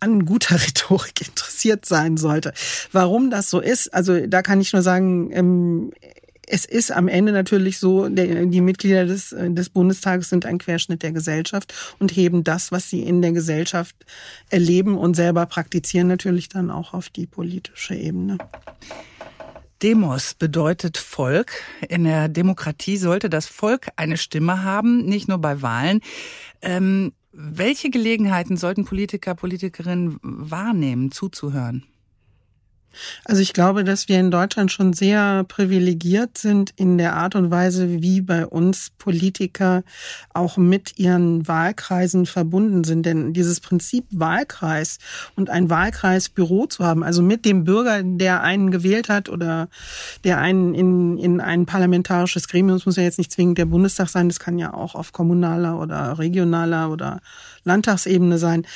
an 0.00 0.24
guter 0.24 0.56
Rhetorik 0.66 1.26
interessiert 1.26 1.84
sein 1.84 2.16
sollte. 2.16 2.52
Warum 2.92 3.30
das 3.30 3.50
so 3.50 3.60
ist, 3.60 3.92
also 3.92 4.26
da 4.26 4.42
kann 4.42 4.60
ich 4.60 4.72
nur 4.72 4.82
sagen, 4.82 5.30
ähm, 5.32 5.92
es 6.50 6.64
ist 6.64 6.90
am 6.90 7.08
Ende 7.08 7.32
natürlich 7.32 7.78
so, 7.78 8.08
die 8.08 8.60
Mitglieder 8.60 9.04
des, 9.04 9.34
des 9.38 9.68
Bundestages 9.68 10.30
sind 10.30 10.46
ein 10.46 10.58
Querschnitt 10.58 11.02
der 11.02 11.12
Gesellschaft 11.12 11.74
und 11.98 12.16
heben 12.16 12.42
das, 12.42 12.72
was 12.72 12.88
sie 12.88 13.02
in 13.02 13.20
der 13.20 13.32
Gesellschaft 13.32 13.94
erleben 14.48 14.96
und 14.96 15.14
selber 15.14 15.44
praktizieren, 15.46 16.08
natürlich 16.08 16.48
dann 16.48 16.70
auch 16.70 16.94
auf 16.94 17.10
die 17.10 17.26
politische 17.26 17.94
Ebene. 17.94 18.38
Demos 19.82 20.34
bedeutet 20.34 20.98
Volk. 20.98 21.52
In 21.88 22.04
der 22.04 22.28
Demokratie 22.28 22.96
sollte 22.96 23.30
das 23.30 23.46
Volk 23.46 23.88
eine 23.96 24.16
Stimme 24.16 24.64
haben, 24.64 25.04
nicht 25.04 25.28
nur 25.28 25.38
bei 25.38 25.62
Wahlen. 25.62 26.00
Ähm, 26.62 27.12
welche 27.32 27.90
Gelegenheiten 27.90 28.56
sollten 28.56 28.84
Politiker, 28.84 29.34
Politikerinnen 29.34 30.18
wahrnehmen, 30.22 31.12
zuzuhören? 31.12 31.84
Also 33.24 33.42
ich 33.42 33.52
glaube, 33.52 33.84
dass 33.84 34.08
wir 34.08 34.18
in 34.18 34.30
Deutschland 34.30 34.72
schon 34.72 34.92
sehr 34.92 35.44
privilegiert 35.44 36.38
sind 36.38 36.72
in 36.76 36.98
der 36.98 37.14
Art 37.14 37.34
und 37.34 37.50
Weise, 37.50 38.02
wie 38.02 38.20
bei 38.20 38.46
uns 38.46 38.90
Politiker 38.98 39.82
auch 40.32 40.56
mit 40.56 40.98
ihren 40.98 41.46
Wahlkreisen 41.46 42.26
verbunden 42.26 42.84
sind. 42.84 43.04
Denn 43.04 43.32
dieses 43.32 43.60
Prinzip 43.60 44.04
Wahlkreis 44.10 44.98
und 45.36 45.50
ein 45.50 45.70
Wahlkreisbüro 45.70 46.66
zu 46.66 46.84
haben, 46.84 47.02
also 47.02 47.22
mit 47.22 47.44
dem 47.44 47.64
Bürger, 47.64 48.02
der 48.02 48.42
einen 48.42 48.70
gewählt 48.70 49.08
hat 49.08 49.28
oder 49.28 49.68
der 50.24 50.38
einen 50.38 50.74
in, 50.74 51.18
in 51.18 51.40
ein 51.40 51.66
parlamentarisches 51.66 52.48
Gremium, 52.48 52.76
es 52.76 52.86
muss 52.86 52.96
ja 52.96 53.02
jetzt 53.02 53.18
nicht 53.18 53.32
zwingend 53.32 53.58
der 53.58 53.66
Bundestag 53.66 54.08
sein, 54.08 54.28
das 54.28 54.40
kann 54.40 54.58
ja 54.58 54.74
auch 54.74 54.94
auf 54.94 55.12
kommunaler 55.12 55.78
oder 55.80 56.18
regionaler 56.18 56.90
oder 56.90 57.20
Landtagsebene 57.68 58.38
sein, 58.38 58.66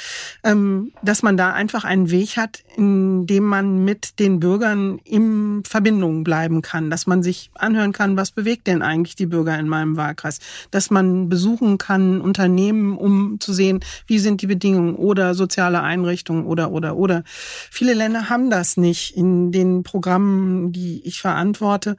ähm, 0.45 0.93
dass 1.03 1.23
man 1.23 1.37
da 1.37 1.53
einfach 1.53 1.85
einen 1.85 2.11
Weg 2.11 2.37
hat, 2.37 2.63
in 2.77 3.27
dem 3.27 3.45
man 3.45 3.85
mit 3.85 4.21
den 4.21 4.39
Bürgern 4.39 5.01
in 5.05 5.65
Verbindung 5.65 6.23
bleiben 6.23 6.63
kann, 6.63 6.91
dass 6.91 7.07
man 7.07 7.23
sich 7.23 7.51
anhören 7.55 7.93
kann, 7.93 8.17
was 8.17 8.31
bewegt 8.31 8.67
denn 8.69 8.83
eigentlich 8.83 9.17
die 9.17 9.27
Bürger 9.27 9.59
in 9.59 9.69
meinem 9.69 9.97
Wahlkreis, 9.97 10.39
dass 10.71 10.91
man 10.91 11.29
besuchen 11.29 11.79
kann 11.79 12.21
Unternehmen, 12.21 12.97
um 12.97 13.41
zu 13.41 13.53
sehen, 13.53 13.81
wie 14.07 14.19
sind 14.19 14.43
die 14.43 14.47
Bedingungen 14.47 14.95
oder 14.95 15.35
soziale 15.35 15.83
Einrichtungen 15.83 16.47
oder 16.47 16.71
oder 16.71 16.97
oder. 16.97 17.25
Viele 17.27 17.95
Länder 17.95 18.29
haben 18.29 18.51
das 18.51 18.77
nicht. 18.77 19.17
In 19.17 19.53
den 19.53 19.83
Programmen, 19.83 20.73
die 20.73 21.03
ich 21.05 21.21
verantworte, 21.21 21.97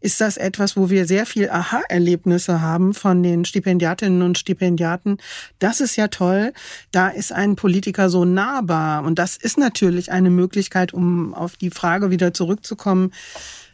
ist 0.00 0.20
das 0.20 0.36
etwas, 0.36 0.76
wo 0.76 0.90
wir 0.90 1.06
sehr 1.06 1.26
viel 1.26 1.48
Aha-Erlebnisse 1.48 2.60
haben 2.60 2.94
von 2.94 3.22
den 3.22 3.44
Stipendiatinnen 3.44 4.22
und 4.22 4.38
Stipendiaten. 4.38 5.18
Das 5.58 5.80
ist 5.80 5.96
ja 5.96 6.08
toll 6.08 6.31
toll, 6.32 6.52
da 6.90 7.08
ist 7.08 7.32
ein 7.32 7.56
Politiker 7.56 8.08
so 8.08 8.24
nahbar. 8.24 9.04
Und 9.04 9.18
das 9.18 9.36
ist 9.36 9.58
natürlich 9.58 10.10
eine 10.10 10.30
Möglichkeit, 10.30 10.92
um 10.92 11.34
auf 11.34 11.56
die 11.56 11.70
Frage 11.70 12.10
wieder 12.10 12.32
zurückzukommen, 12.34 13.12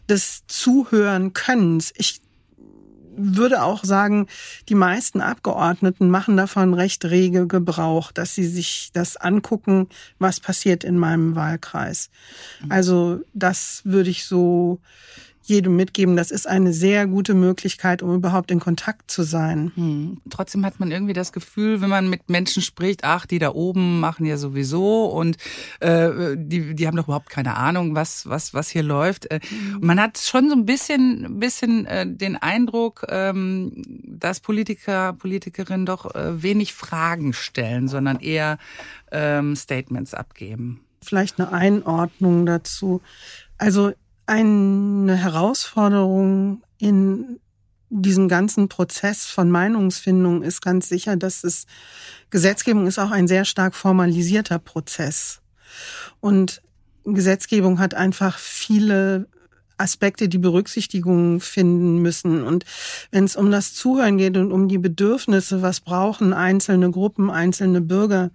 des 0.08 0.46
Zuhören 0.46 1.32
Könnens. 1.32 1.92
Ich 1.96 2.20
würde 3.20 3.62
auch 3.62 3.82
sagen, 3.82 4.28
die 4.68 4.76
meisten 4.76 5.20
Abgeordneten 5.20 6.08
machen 6.08 6.36
davon 6.36 6.72
recht 6.72 7.04
rege 7.04 7.48
Gebrauch, 7.48 8.12
dass 8.12 8.34
sie 8.34 8.46
sich 8.46 8.90
das 8.92 9.16
angucken, 9.16 9.88
was 10.20 10.38
passiert 10.38 10.84
in 10.84 10.96
meinem 10.96 11.34
Wahlkreis. 11.34 12.10
Also 12.68 13.20
das 13.34 13.80
würde 13.84 14.10
ich 14.10 14.24
so 14.24 14.78
jedem 15.48 15.76
mitgeben. 15.76 16.16
Das 16.16 16.30
ist 16.30 16.46
eine 16.46 16.72
sehr 16.72 17.06
gute 17.06 17.34
Möglichkeit, 17.34 18.02
um 18.02 18.14
überhaupt 18.14 18.50
in 18.50 18.60
Kontakt 18.60 19.10
zu 19.10 19.22
sein. 19.22 19.72
Hm. 19.74 20.20
Trotzdem 20.30 20.64
hat 20.64 20.80
man 20.80 20.90
irgendwie 20.90 21.12
das 21.12 21.32
Gefühl, 21.32 21.80
wenn 21.80 21.88
man 21.88 22.08
mit 22.10 22.28
Menschen 22.28 22.62
spricht, 22.62 23.04
ach, 23.04 23.26
die 23.26 23.38
da 23.38 23.52
oben 23.54 24.00
machen 24.00 24.26
ja 24.26 24.36
sowieso 24.36 25.06
und 25.06 25.36
äh, 25.80 26.36
die, 26.36 26.74
die 26.74 26.86
haben 26.86 26.96
doch 26.96 27.08
überhaupt 27.08 27.30
keine 27.30 27.56
Ahnung, 27.56 27.94
was, 27.94 28.28
was, 28.28 28.54
was 28.54 28.68
hier 28.68 28.82
läuft. 28.82 29.30
Äh, 29.30 29.40
mhm. 29.50 29.78
man 29.80 30.00
hat 30.00 30.18
schon 30.18 30.48
so 30.48 30.54
ein 30.54 30.66
bisschen, 30.66 31.38
bisschen 31.38 31.86
äh, 31.86 32.06
den 32.06 32.36
Eindruck, 32.36 33.06
ähm, 33.08 33.72
dass 34.04 34.40
Politiker, 34.40 35.12
Politikerinnen 35.12 35.86
doch 35.86 36.14
äh, 36.14 36.42
wenig 36.42 36.74
Fragen 36.74 37.32
stellen, 37.32 37.88
sondern 37.88 38.20
eher 38.20 38.58
ähm, 39.10 39.56
Statements 39.56 40.14
abgeben. 40.14 40.80
Vielleicht 41.02 41.40
eine 41.40 41.52
Einordnung 41.52 42.44
dazu. 42.44 43.00
Also 43.56 43.92
eine 44.28 45.16
Herausforderung 45.16 46.62
in 46.78 47.40
diesem 47.88 48.28
ganzen 48.28 48.68
Prozess 48.68 49.24
von 49.24 49.50
Meinungsfindung 49.50 50.42
ist 50.42 50.60
ganz 50.60 50.88
sicher, 50.88 51.16
dass 51.16 51.42
es 51.44 51.66
Gesetzgebung 52.28 52.86
ist 52.86 52.98
auch 52.98 53.10
ein 53.10 53.26
sehr 53.26 53.46
stark 53.46 53.74
formalisierter 53.74 54.58
Prozess. 54.58 55.40
Und 56.20 56.60
Gesetzgebung 57.04 57.78
hat 57.78 57.94
einfach 57.94 58.38
viele 58.38 59.28
Aspekte, 59.78 60.28
die 60.28 60.38
Berücksichtigung 60.38 61.40
finden 61.40 62.02
müssen. 62.02 62.42
Und 62.42 62.66
wenn 63.10 63.24
es 63.24 63.36
um 63.36 63.50
das 63.50 63.72
Zuhören 63.72 64.18
geht 64.18 64.36
und 64.36 64.52
um 64.52 64.68
die 64.68 64.78
Bedürfnisse, 64.78 65.62
was 65.62 65.80
brauchen 65.80 66.34
einzelne 66.34 66.90
Gruppen, 66.90 67.30
einzelne 67.30 67.80
Bürger, 67.80 68.30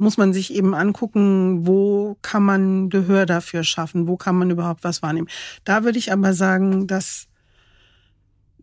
muss 0.00 0.16
man 0.16 0.32
sich 0.32 0.54
eben 0.54 0.74
angucken, 0.74 1.66
wo 1.66 2.16
kann 2.22 2.42
man 2.42 2.88
Gehör 2.88 3.26
dafür 3.26 3.64
schaffen, 3.64 4.08
wo 4.08 4.16
kann 4.16 4.34
man 4.34 4.50
überhaupt 4.50 4.82
was 4.82 5.02
wahrnehmen. 5.02 5.28
Da 5.64 5.84
würde 5.84 5.98
ich 5.98 6.10
aber 6.12 6.32
sagen, 6.32 6.86
dass 6.86 7.28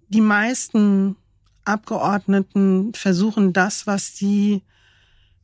die 0.09 0.21
meisten 0.21 1.15
Abgeordneten 1.63 2.93
versuchen, 2.93 3.53
das, 3.53 3.85
was 3.85 4.17
sie 4.17 4.63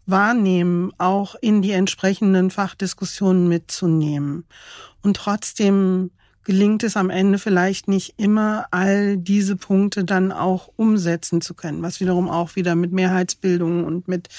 wahrnehmen, 0.05 0.91
auch 0.97 1.35
in 1.41 1.61
die 1.61 1.71
entsprechenden 1.71 2.49
Fachdiskussionen 2.49 3.47
mitzunehmen. 3.47 4.45
Und 5.01 5.17
trotzdem 5.17 6.11
gelingt 6.43 6.83
es 6.83 6.97
am 6.97 7.09
Ende 7.09 7.39
vielleicht 7.39 7.87
nicht 7.87 8.15
immer, 8.17 8.65
all 8.71 9.17
diese 9.17 9.55
Punkte 9.55 10.03
dann 10.03 10.31
auch 10.31 10.69
umsetzen 10.75 11.41
zu 11.41 11.53
können, 11.53 11.81
was 11.81 11.99
wiederum 11.99 12.29
auch 12.29 12.55
wieder 12.55 12.75
mit 12.75 12.91
Mehrheitsbildung 12.91 13.85
und 13.85 14.07
mit 14.07 14.29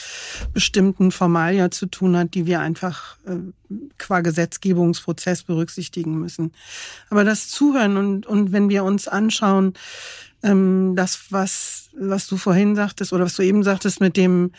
bestimmten 0.53 1.11
Formalia 1.11 1.71
zu 1.71 1.87
tun 1.87 2.17
hat, 2.17 2.35
die 2.35 2.47
wir 2.47 2.61
einfach 2.61 3.17
äh, 3.27 3.37
qua 3.99 4.21
Gesetzgebungsprozess 4.21 5.45
berücksichtigen 5.45 6.19
müssen. 6.19 6.53
Aber 7.09 7.25
das 7.25 7.49
Zuhören 7.49 7.97
und, 7.97 8.27
und 8.27 8.53
wenn 8.53 8.69
wir 8.69 8.85
uns 8.85 9.09
anschauen, 9.09 9.73
ähm, 10.43 10.93
das, 10.95 11.27
was, 11.31 11.89
was 11.99 12.27
du 12.27 12.37
vorhin 12.37 12.77
sagtest 12.77 13.13
oder 13.13 13.25
was 13.25 13.37
du 13.37 13.43
eben 13.43 13.63
sagtest 13.63 14.01
mit 14.01 14.17
dem, 14.17 14.53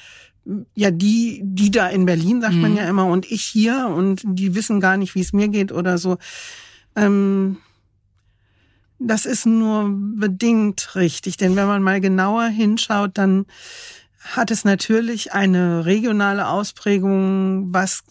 ja, 0.75 0.92
die, 0.92 1.42
die 1.44 1.72
da 1.72 1.88
in 1.88 2.06
Berlin, 2.06 2.42
sagt 2.42 2.56
mhm. 2.56 2.62
man 2.62 2.75
ja 2.75 2.88
immer, 2.88 3.06
und 3.06 3.32
ich 3.32 3.44
hier 3.44 3.88
und 3.96 4.22
die 4.25 4.56
wissen 4.56 4.80
gar 4.80 4.98
nicht, 4.98 5.16
wie 5.16 5.22
es 5.22 5.34
mir 5.34 5.48
geht 5.48 5.72
oder 5.72 5.98
so 5.98 6.18
ähm, 6.96 7.58
das 9.00 9.25
ist 9.25 9.46
nur 9.46 9.90
bedingt 9.90 10.96
richtig, 10.96 11.38
denn 11.38 11.56
wenn 11.56 11.68
man 11.68 11.84
mal 11.84 12.00
genauer 12.00 12.48
hinschaut, 12.48 13.12
dann 13.18 13.46
hat 14.20 14.52
es 14.52 14.66
natürlich 14.66 15.34
eine 15.34 15.86
regionale 15.86 16.48
Ausprägung, 16.48 17.74
was 17.74 18.04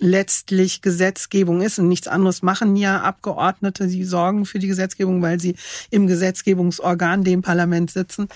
letztlich 0.00 0.80
Gesetzgebung 0.80 1.60
ist 1.60 1.78
und 1.78 1.88
nichts 1.88 2.08
anderes 2.08 2.40
machen 2.42 2.74
ja 2.74 3.02
Abgeordnete, 3.02 3.86
die 3.86 4.04
sorgen 4.04 4.46
für 4.46 4.58
die 4.58 4.66
Gesetzgebung, 4.66 5.20
weil 5.20 5.38
sie 5.38 5.56
im 5.90 6.06
Gesetzgebungsorgan, 6.06 7.22
dem 7.22 7.42
Parlament 7.42 7.90
sitzen, 7.90 8.28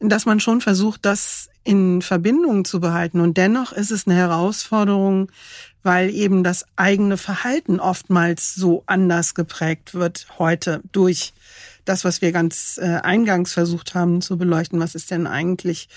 dass 0.00 0.24
man 0.24 0.40
schon 0.40 0.62
versucht, 0.62 1.04
das 1.04 1.50
in 1.62 2.00
Verbindung 2.00 2.64
zu 2.64 2.80
behalten. 2.80 3.20
Und 3.20 3.36
dennoch 3.36 3.72
ist 3.72 3.90
es 3.90 4.06
eine 4.06 4.16
Herausforderung, 4.16 5.30
weil 5.84 6.10
eben 6.10 6.42
das 6.42 6.64
eigene 6.74 7.16
Verhalten 7.16 7.78
oftmals 7.78 8.54
so 8.54 8.82
anders 8.86 9.34
geprägt 9.34 9.94
wird 9.94 10.26
heute 10.38 10.80
durch 10.90 11.32
das, 11.84 12.04
was 12.04 12.22
wir 12.22 12.32
ganz 12.32 12.78
äh, 12.82 13.00
eingangs 13.02 13.52
versucht 13.52 13.94
haben 13.94 14.22
zu 14.22 14.38
beleuchten. 14.38 14.80
Was 14.80 14.94
ist 14.94 15.10
denn 15.10 15.26
eigentlich 15.26 15.88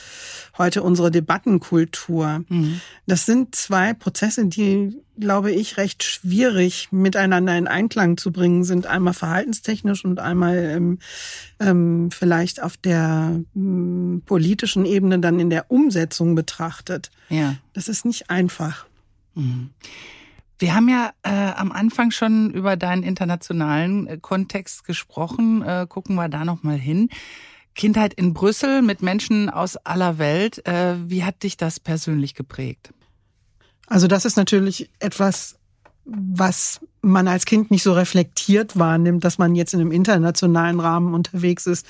heute 0.58 0.84
unsere 0.84 1.12
Debattenkultur? 1.12 2.44
Mhm. 2.50 2.82
Das 3.06 3.26
sind 3.26 3.56
zwei 3.56 3.94
Prozesse, 3.94 4.48
die, 4.48 4.98
glaube 5.18 5.52
ich, 5.52 5.78
recht 5.78 6.04
schwierig 6.04 6.90
miteinander 6.92 7.58
in 7.58 7.68
Einklang 7.68 8.18
zu 8.18 8.32
bringen 8.34 8.66
sind. 8.66 8.86
Einmal 8.86 9.14
verhaltenstechnisch 9.14 10.04
und 10.04 10.20
einmal 10.20 10.58
ähm, 10.58 11.00
ähm, 11.62 12.12
vielleicht 12.12 12.62
auf 12.62 12.76
der 12.76 13.40
ähm, 13.56 14.22
politischen 14.26 14.86
Ebene 14.86 15.20
dann 15.20 15.40
in 15.40 15.50
der 15.50 15.72
Umsetzung 15.72 16.36
betrachtet. 16.36 17.12
Ja. 17.30 17.56
Das 17.72 17.88
ist 17.88 18.04
nicht 18.04 18.30
einfach. 18.30 18.87
Mhm. 19.38 19.70
Wir 20.60 20.74
haben 20.74 20.90
ja 20.90 21.12
äh, 21.22 21.30
am 21.30 21.72
Anfang 21.72 22.10
schon 22.10 22.50
über 22.52 22.78
deinen 22.78 23.04
internationalen 23.04 24.08
äh, 24.08 24.18
Kontext 24.20 24.86
gesprochen. 24.86 25.62
Äh, 25.62 25.86
gucken 25.88 26.16
wir 26.16 26.30
da 26.30 26.46
noch 26.46 26.64
mal 26.64 26.78
hin. 26.78 27.10
Kindheit 27.76 28.16
in 28.16 28.34
Brüssel 28.34 28.82
mit 28.82 29.04
Menschen 29.04 29.52
aus 29.52 29.78
aller 29.78 30.18
Welt. 30.18 30.66
Äh, 30.66 30.96
wie 31.10 31.24
hat 31.24 31.44
dich 31.44 31.58
das 31.58 31.80
persönlich 31.80 32.34
geprägt? 32.34 32.92
Also 33.86 34.08
das 34.08 34.26
ist 34.26 34.36
natürlich 34.36 34.90
etwas, 35.00 35.60
was 36.08 36.80
man 37.02 37.28
als 37.28 37.46
Kind 37.46 37.72
nicht 37.72 37.84
so 37.84 37.94
reflektiert 37.94 38.78
wahrnimmt, 38.78 39.24
dass 39.24 39.38
man 39.38 39.56
jetzt 39.56 39.74
in 39.74 39.82
einem 39.82 39.92
internationalen 39.92 40.80
Rahmen 40.80 41.14
unterwegs 41.14 41.66
ist. 41.66 41.86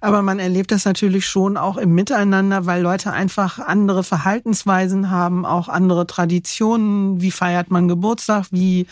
Aber 0.00 0.22
man 0.22 0.38
erlebt 0.38 0.72
das 0.72 0.84
natürlich 0.84 1.26
schon 1.26 1.56
auch 1.56 1.78
im 1.78 1.94
Miteinander, 1.94 2.66
weil 2.66 2.82
Leute 2.82 3.12
einfach 3.12 3.58
andere 3.58 4.04
Verhaltensweisen 4.04 5.10
haben, 5.10 5.46
auch 5.46 5.68
andere 5.68 6.06
Traditionen. 6.06 7.20
Wie 7.22 7.30
feiert 7.30 7.70
man 7.70 7.88
Geburtstag? 7.88 8.46
Wie 8.50 8.86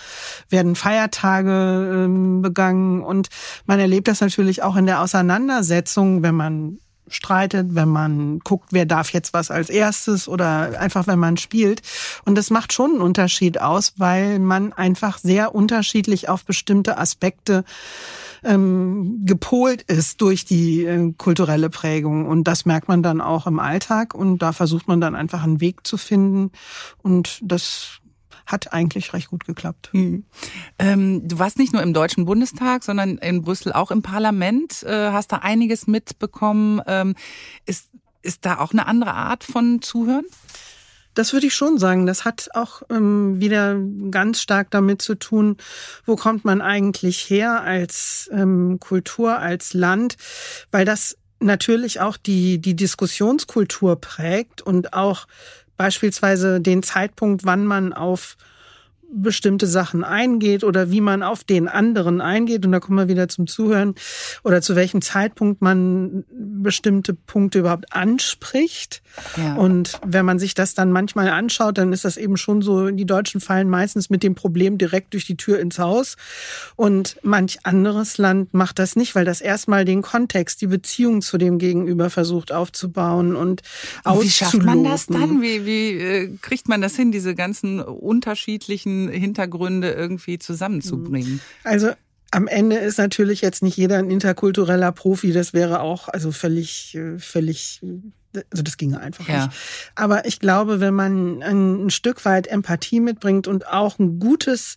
werden 0.48 0.76
Feiertage 0.76 2.04
ähm, 2.04 2.42
begangen? 2.42 3.02
Und 3.02 3.28
man 3.66 3.80
erlebt 3.80 4.08
das 4.08 4.20
natürlich 4.20 4.62
auch 4.62 4.76
in 4.76 4.86
der 4.86 5.02
Auseinandersetzung, 5.02 6.22
wenn 6.22 6.34
man 6.34 6.78
streitet, 7.08 7.74
wenn 7.74 7.88
man 7.88 8.38
guckt, 8.40 8.68
wer 8.72 8.86
darf 8.86 9.12
jetzt 9.12 9.32
was 9.32 9.50
als 9.50 9.70
erstes 9.70 10.28
oder 10.28 10.80
einfach 10.80 11.06
wenn 11.06 11.18
man 11.18 11.36
spielt. 11.36 11.82
Und 12.24 12.36
das 12.36 12.50
macht 12.50 12.72
schon 12.72 12.92
einen 12.92 13.00
Unterschied 13.00 13.60
aus, 13.60 13.94
weil 13.96 14.38
man 14.38 14.72
einfach 14.72 15.18
sehr 15.18 15.54
unterschiedlich 15.54 16.28
auf 16.28 16.44
bestimmte 16.44 16.98
Aspekte 16.98 17.64
ähm, 18.42 19.22
gepolt 19.24 19.82
ist 19.82 20.20
durch 20.20 20.44
die 20.44 20.84
äh, 20.84 21.12
kulturelle 21.16 21.70
Prägung. 21.70 22.26
Und 22.26 22.44
das 22.44 22.66
merkt 22.66 22.88
man 22.88 23.02
dann 23.02 23.20
auch 23.20 23.46
im 23.46 23.58
Alltag 23.58 24.14
und 24.14 24.38
da 24.38 24.52
versucht 24.52 24.88
man 24.88 25.00
dann 25.00 25.14
einfach 25.14 25.42
einen 25.42 25.60
Weg 25.60 25.86
zu 25.86 25.96
finden. 25.96 26.52
Und 27.02 27.40
das 27.42 28.00
hat 28.46 28.72
eigentlich 28.72 29.12
recht 29.12 29.28
gut 29.28 29.44
geklappt. 29.44 29.90
Hm. 29.92 30.24
Ähm, 30.78 31.26
du 31.26 31.38
warst 31.38 31.58
nicht 31.58 31.72
nur 31.72 31.82
im 31.82 31.94
Deutschen 31.94 32.24
Bundestag, 32.24 32.84
sondern 32.84 33.18
in 33.18 33.42
Brüssel 33.42 33.72
auch 33.72 33.90
im 33.90 34.02
Parlament, 34.02 34.82
äh, 34.82 35.10
hast 35.10 35.32
da 35.32 35.38
einiges 35.38 35.86
mitbekommen. 35.86 36.80
Ähm, 36.86 37.14
ist, 37.66 37.90
ist 38.22 38.44
da 38.44 38.58
auch 38.58 38.72
eine 38.72 38.86
andere 38.86 39.14
Art 39.14 39.44
von 39.44 39.82
Zuhören? 39.82 40.24
Das 41.14 41.32
würde 41.32 41.46
ich 41.46 41.54
schon 41.54 41.78
sagen. 41.78 42.06
Das 42.06 42.24
hat 42.24 42.48
auch 42.54 42.82
ähm, 42.90 43.40
wieder 43.40 43.78
ganz 44.10 44.40
stark 44.40 44.70
damit 44.70 45.00
zu 45.00 45.14
tun, 45.14 45.56
wo 46.04 46.16
kommt 46.16 46.44
man 46.44 46.60
eigentlich 46.60 47.30
her 47.30 47.62
als 47.62 48.28
ähm, 48.32 48.78
Kultur, 48.80 49.38
als 49.38 49.74
Land, 49.74 50.16
weil 50.72 50.84
das 50.84 51.16
natürlich 51.40 52.00
auch 52.00 52.16
die, 52.16 52.58
die 52.58 52.74
Diskussionskultur 52.74 54.00
prägt 54.00 54.62
und 54.62 54.92
auch 54.92 55.26
beispielsweise 55.76 56.60
den 56.60 56.82
Zeitpunkt, 56.82 57.44
wann 57.44 57.66
man 57.66 57.92
auf 57.92 58.36
bestimmte 59.14 59.66
Sachen 59.66 60.04
eingeht 60.04 60.64
oder 60.64 60.90
wie 60.90 61.00
man 61.00 61.22
auf 61.22 61.44
den 61.44 61.68
anderen 61.68 62.20
eingeht. 62.20 62.66
Und 62.66 62.72
da 62.72 62.80
kommen 62.80 62.98
wir 62.98 63.08
wieder 63.08 63.28
zum 63.28 63.46
Zuhören 63.46 63.94
oder 64.42 64.60
zu 64.60 64.76
welchem 64.76 65.02
Zeitpunkt 65.02 65.62
man 65.62 66.24
bestimmte 66.30 67.14
Punkte 67.14 67.60
überhaupt 67.60 67.92
anspricht. 67.92 69.02
Ja. 69.36 69.54
Und 69.54 70.00
wenn 70.04 70.24
man 70.24 70.38
sich 70.38 70.54
das 70.54 70.74
dann 70.74 70.90
manchmal 70.90 71.28
anschaut, 71.28 71.78
dann 71.78 71.92
ist 71.92 72.04
das 72.04 72.16
eben 72.16 72.36
schon 72.36 72.62
so, 72.62 72.90
die 72.90 73.06
Deutschen 73.06 73.40
fallen 73.40 73.68
meistens 73.68 74.10
mit 74.10 74.22
dem 74.22 74.34
Problem 74.34 74.78
direkt 74.78 75.12
durch 75.12 75.26
die 75.26 75.36
Tür 75.36 75.60
ins 75.60 75.78
Haus. 75.78 76.16
Und 76.76 77.16
manch 77.22 77.58
anderes 77.62 78.18
Land 78.18 78.52
macht 78.54 78.78
das 78.78 78.96
nicht, 78.96 79.14
weil 79.14 79.24
das 79.24 79.40
erstmal 79.40 79.84
den 79.84 80.02
Kontext, 80.02 80.60
die 80.60 80.66
Beziehung 80.66 81.22
zu 81.22 81.38
dem 81.38 81.58
Gegenüber 81.58 82.10
versucht 82.10 82.52
aufzubauen 82.52 83.36
und, 83.36 83.62
und 84.04 84.22
Wie 84.22 84.30
schafft 84.30 84.62
man 84.62 84.84
das 84.84 85.06
dann? 85.06 85.40
Wie, 85.40 85.64
wie 85.64 85.90
äh, 85.90 86.36
kriegt 86.40 86.68
man 86.68 86.80
das 86.80 86.96
hin, 86.96 87.12
diese 87.12 87.34
ganzen 87.34 87.80
unterschiedlichen 87.80 89.03
Hintergründe 89.08 89.92
irgendwie 89.92 90.38
zusammenzubringen? 90.38 91.40
Also 91.62 91.92
am 92.30 92.48
Ende 92.48 92.76
ist 92.76 92.98
natürlich 92.98 93.40
jetzt 93.40 93.62
nicht 93.62 93.76
jeder 93.76 93.98
ein 93.98 94.10
interkultureller 94.10 94.92
Profi. 94.92 95.32
Das 95.32 95.52
wäre 95.52 95.80
auch 95.80 96.08
also 96.08 96.32
völlig, 96.32 96.98
völlig, 97.18 97.80
also 98.50 98.62
das 98.62 98.76
ginge 98.76 99.00
einfach 99.00 99.28
ja. 99.28 99.46
nicht. 99.46 99.56
Aber 99.94 100.26
ich 100.26 100.40
glaube, 100.40 100.80
wenn 100.80 100.94
man 100.94 101.42
ein, 101.42 101.84
ein 101.86 101.90
Stück 101.90 102.24
weit 102.24 102.48
Empathie 102.48 103.00
mitbringt 103.00 103.46
und 103.46 103.68
auch 103.68 103.98
ein 104.00 104.18
gutes 104.18 104.76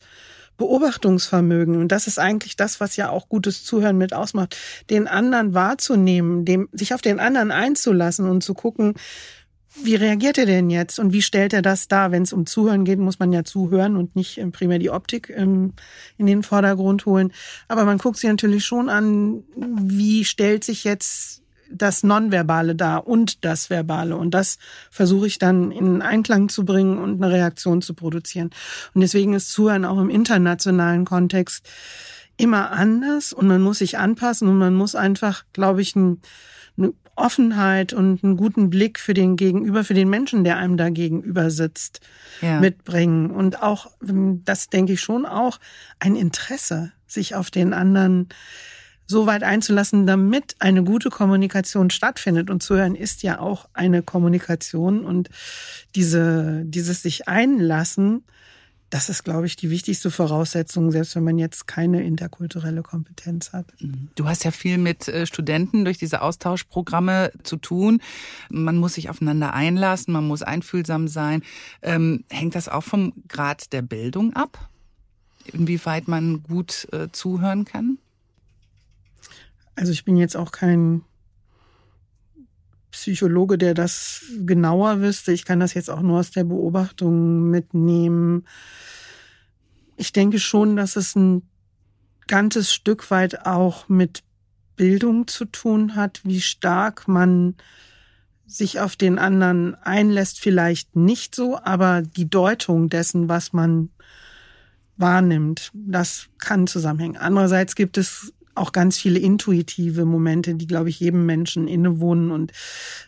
Beobachtungsvermögen. 0.57 1.77
Und 1.77 1.91
das 1.91 2.07
ist 2.07 2.19
eigentlich 2.19 2.55
das, 2.55 2.79
was 2.79 2.95
ja 2.95 3.09
auch 3.09 3.29
gutes 3.29 3.63
Zuhören 3.63 3.97
mit 3.97 4.13
ausmacht, 4.13 4.57
den 4.89 5.07
anderen 5.07 5.53
wahrzunehmen, 5.53 6.45
dem, 6.45 6.67
sich 6.71 6.93
auf 6.93 7.01
den 7.01 7.19
anderen 7.19 7.51
einzulassen 7.51 8.27
und 8.27 8.43
zu 8.43 8.53
gucken, 8.53 8.95
wie 9.83 9.95
reagiert 9.95 10.37
er 10.37 10.45
denn 10.45 10.69
jetzt 10.69 10.99
und 10.99 11.13
wie 11.13 11.21
stellt 11.21 11.53
er 11.53 11.61
das 11.61 11.87
dar? 11.87 12.11
Wenn 12.11 12.23
es 12.23 12.33
um 12.33 12.45
Zuhören 12.45 12.85
geht, 12.85 12.99
muss 12.99 13.19
man 13.19 13.31
ja 13.31 13.43
zuhören 13.43 13.95
und 13.95 14.15
nicht 14.15 14.37
ähm, 14.37 14.51
primär 14.51 14.79
die 14.79 14.89
Optik 14.89 15.31
ähm, 15.35 15.73
in 16.17 16.25
den 16.25 16.43
Vordergrund 16.43 17.05
holen. 17.05 17.31
Aber 17.67 17.85
man 17.85 17.97
guckt 17.97 18.17
sich 18.17 18.29
natürlich 18.29 18.65
schon 18.65 18.89
an, 18.89 19.43
wie 19.55 20.25
stellt 20.25 20.63
sich 20.63 20.83
jetzt 20.83 21.43
das 21.69 22.03
Nonverbale 22.03 22.75
da 22.75 22.97
und 22.97 23.43
das 23.43 23.69
Verbale. 23.69 24.15
Und 24.15 24.31
das 24.31 24.57
versuche 24.89 25.27
ich 25.27 25.37
dann 25.37 25.71
in 25.71 26.01
Einklang 26.01 26.49
zu 26.49 26.65
bringen 26.65 26.97
und 26.97 27.21
eine 27.21 27.33
Reaktion 27.33 27.81
zu 27.81 27.93
produzieren. 27.93 28.51
Und 28.93 29.01
deswegen 29.01 29.33
ist 29.33 29.51
Zuhören 29.51 29.85
auch 29.85 29.99
im 29.99 30.09
internationalen 30.09 31.05
Kontext 31.05 31.67
immer 32.37 32.71
anders 32.71 33.33
und 33.33 33.47
man 33.47 33.61
muss 33.61 33.79
sich 33.79 33.97
anpassen 33.97 34.47
und 34.47 34.57
man 34.57 34.75
muss 34.75 34.95
einfach, 34.95 35.43
glaube 35.53 35.81
ich, 35.81 35.95
ein, 35.95 36.21
eine 36.77 36.93
Offenheit 37.17 37.93
und 37.93 38.23
einen 38.23 38.37
guten 38.37 38.69
Blick 38.69 38.99
für 38.99 39.13
den 39.13 39.35
Gegenüber, 39.35 39.83
für 39.83 39.93
den 39.93 40.09
Menschen, 40.09 40.43
der 40.43 40.57
einem 40.57 40.77
da 40.77 40.89
gegenüber 40.89 41.49
sitzt, 41.49 41.99
ja. 42.41 42.59
mitbringen. 42.59 43.31
Und 43.31 43.61
auch, 43.61 43.91
das 43.99 44.69
denke 44.69 44.93
ich 44.93 45.01
schon 45.01 45.25
auch, 45.25 45.59
ein 45.99 46.15
Interesse, 46.15 46.91
sich 47.07 47.35
auf 47.35 47.51
den 47.51 47.73
anderen 47.73 48.29
so 49.07 49.25
weit 49.25 49.43
einzulassen, 49.43 50.05
damit 50.05 50.55
eine 50.59 50.83
gute 50.83 51.09
Kommunikation 51.09 51.89
stattfindet. 51.89 52.49
Und 52.49 52.61
zuhören 52.61 52.95
ist 52.95 53.23
ja 53.23 53.39
auch 53.39 53.67
eine 53.73 54.03
Kommunikation 54.03 55.05
und 55.05 55.29
diese, 55.95 56.63
dieses 56.65 57.01
sich 57.01 57.27
einlassen, 57.27 58.25
das 58.89 59.09
ist, 59.09 59.23
glaube 59.23 59.45
ich, 59.45 59.55
die 59.57 59.69
wichtigste 59.69 60.09
Voraussetzung, 60.09 60.91
selbst 60.91 61.15
wenn 61.15 61.23
man 61.23 61.37
jetzt 61.37 61.67
keine 61.67 62.03
interkulturelle 62.03 62.83
Kompetenz 62.83 63.51
hat. 63.51 63.65
Mhm. 63.81 64.09
Du 64.15 64.27
hast 64.27 64.45
ja 64.45 64.51
viel 64.51 64.77
mit 64.77 65.07
äh, 65.07 65.25
Studenten 65.25 65.83
durch 65.83 65.97
diese 65.97 66.21
Austauschprogramme 66.21 67.31
zu 67.43 67.57
tun. 67.57 68.01
Man 68.49 68.77
muss 68.77 68.93
sich 68.93 69.09
aufeinander 69.09 69.53
einlassen, 69.53 70.13
man 70.13 70.25
muss 70.25 70.41
einfühlsam 70.41 71.07
sein. 71.07 71.43
Ähm, 71.81 72.23
hängt 72.29 72.55
das 72.55 72.69
auch 72.69 72.83
vom 72.83 73.13
Grad 73.27 73.73
der 73.73 73.81
Bildung 73.81 74.33
ab? 74.33 74.69
Inwieweit 75.51 76.07
man 76.07 76.43
gut 76.43 76.87
äh, 76.91 77.09
zuhören 77.11 77.65
kann? 77.65 77.97
Also 79.75 79.91
ich 79.91 80.05
bin 80.05 80.17
jetzt 80.17 80.35
auch 80.35 80.51
kein 80.51 81.03
Psychologe, 82.91 83.57
der 83.57 83.73
das 83.73 84.23
genauer 84.45 85.01
wüsste. 85.01 85.31
Ich 85.31 85.45
kann 85.45 85.59
das 85.59 85.73
jetzt 85.73 85.89
auch 85.89 86.01
nur 86.01 86.19
aus 86.19 86.31
der 86.31 86.43
Beobachtung 86.43 87.49
mitnehmen. 87.49 88.45
Ich 89.97 90.13
denke 90.13 90.39
schon, 90.39 90.75
dass 90.75 90.95
es 90.95 91.15
ein 91.15 91.43
ganzes 92.27 92.73
Stück 92.73 93.09
weit 93.11 93.45
auch 93.45 93.89
mit 93.89 94.23
Bildung 94.75 95.27
zu 95.27 95.45
tun 95.45 95.95
hat, 95.95 96.21
wie 96.23 96.41
stark 96.41 97.07
man 97.07 97.55
sich 98.45 98.79
auf 98.79 98.95
den 98.95 99.19
anderen 99.19 99.75
einlässt, 99.75 100.39
vielleicht 100.39 100.95
nicht 100.95 101.35
so, 101.35 101.59
aber 101.61 102.01
die 102.01 102.29
Deutung 102.29 102.89
dessen, 102.89 103.27
was 103.27 103.51
man 103.51 103.89
wahrnimmt, 104.95 105.71
das 105.73 106.27
kann 106.39 106.65
zusammenhängen. 106.65 107.17
Andererseits 107.17 107.75
gibt 107.75 107.97
es 107.97 108.33
auch 108.57 108.71
ganz 108.71 108.97
viele 108.97 109.19
intuitive 109.19 110.05
Momente, 110.05 110.55
die, 110.55 110.67
glaube 110.67 110.89
ich, 110.89 110.99
jedem 110.99 111.25
Menschen 111.25 111.67
innewohnen. 111.67 112.31
Und 112.31 112.51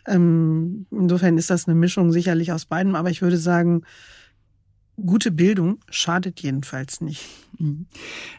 ähm, 0.06 0.86
insofern 0.90 1.38
ist 1.38 1.50
das 1.50 1.66
eine 1.66 1.74
Mischung 1.74 2.12
sicherlich 2.12 2.52
aus 2.52 2.64
beidem. 2.64 2.94
Aber 2.94 3.10
ich 3.10 3.22
würde 3.22 3.38
sagen, 3.38 3.82
gute 4.96 5.30
Bildung 5.30 5.80
schadet 5.88 6.40
jedenfalls 6.40 7.00
nicht. 7.00 7.26
Mhm. 7.58 7.86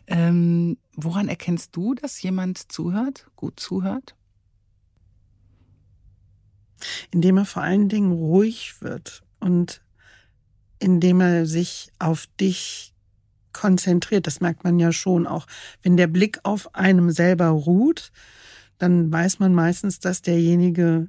Ähm, 0.07 0.77
woran 0.95 1.27
erkennst 1.27 1.75
du, 1.75 1.93
dass 1.93 2.21
jemand 2.21 2.71
zuhört, 2.71 3.27
gut 3.35 3.59
zuhört? 3.59 4.15
Indem 7.11 7.37
er 7.37 7.45
vor 7.45 7.61
allen 7.61 7.89
Dingen 7.89 8.11
ruhig 8.11 8.81
wird 8.81 9.23
und 9.39 9.83
indem 10.79 11.21
er 11.21 11.45
sich 11.45 11.91
auf 11.99 12.27
dich 12.39 12.93
konzentriert. 13.53 14.27
Das 14.27 14.41
merkt 14.41 14.63
man 14.63 14.79
ja 14.79 14.91
schon 14.91 15.27
auch. 15.27 15.47
Wenn 15.83 15.97
der 15.97 16.07
Blick 16.07 16.39
auf 16.43 16.73
einem 16.75 17.11
selber 17.11 17.47
ruht, 17.47 18.11
dann 18.77 19.11
weiß 19.11 19.39
man 19.39 19.53
meistens, 19.53 19.99
dass 19.99 20.21
derjenige 20.21 21.07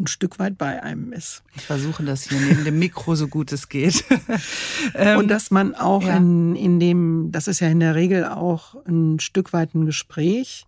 ein 0.00 0.06
Stück 0.06 0.38
weit 0.38 0.56
bei 0.56 0.82
einem 0.82 1.12
ist. 1.12 1.42
Ich 1.54 1.62
versuche 1.62 2.02
das 2.02 2.22
hier 2.22 2.40
neben 2.40 2.64
dem 2.64 2.78
Mikro 2.78 3.14
so 3.14 3.28
gut 3.28 3.52
es 3.52 3.68
geht. 3.68 4.04
Und 5.18 5.28
dass 5.28 5.50
man 5.50 5.74
auch 5.74 6.02
ja. 6.02 6.16
in, 6.16 6.56
in 6.56 6.80
dem, 6.80 7.28
das 7.30 7.46
ist 7.46 7.60
ja 7.60 7.68
in 7.68 7.80
der 7.80 7.94
Regel 7.94 8.24
auch 8.24 8.74
ein 8.86 9.20
Stück 9.20 9.52
weit 9.52 9.74
ein 9.74 9.86
Gespräch, 9.86 10.66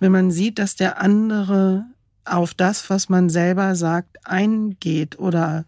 wenn 0.00 0.12
man 0.12 0.30
sieht, 0.30 0.58
dass 0.58 0.74
der 0.74 1.00
andere 1.00 1.84
auf 2.24 2.54
das, 2.54 2.90
was 2.90 3.08
man 3.08 3.30
selber 3.30 3.76
sagt, 3.76 4.26
eingeht 4.26 5.18
oder 5.18 5.64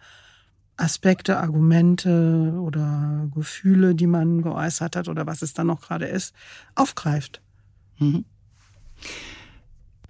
Aspekte, 0.76 1.38
Argumente 1.38 2.52
oder 2.60 3.28
Gefühle, 3.34 3.94
die 3.94 4.06
man 4.06 4.42
geäußert 4.42 4.96
hat 4.96 5.08
oder 5.08 5.26
was 5.26 5.42
es 5.42 5.54
dann 5.54 5.68
noch 5.68 5.80
gerade 5.80 6.06
ist, 6.06 6.34
aufgreift. 6.74 7.40
Mhm. 7.98 8.24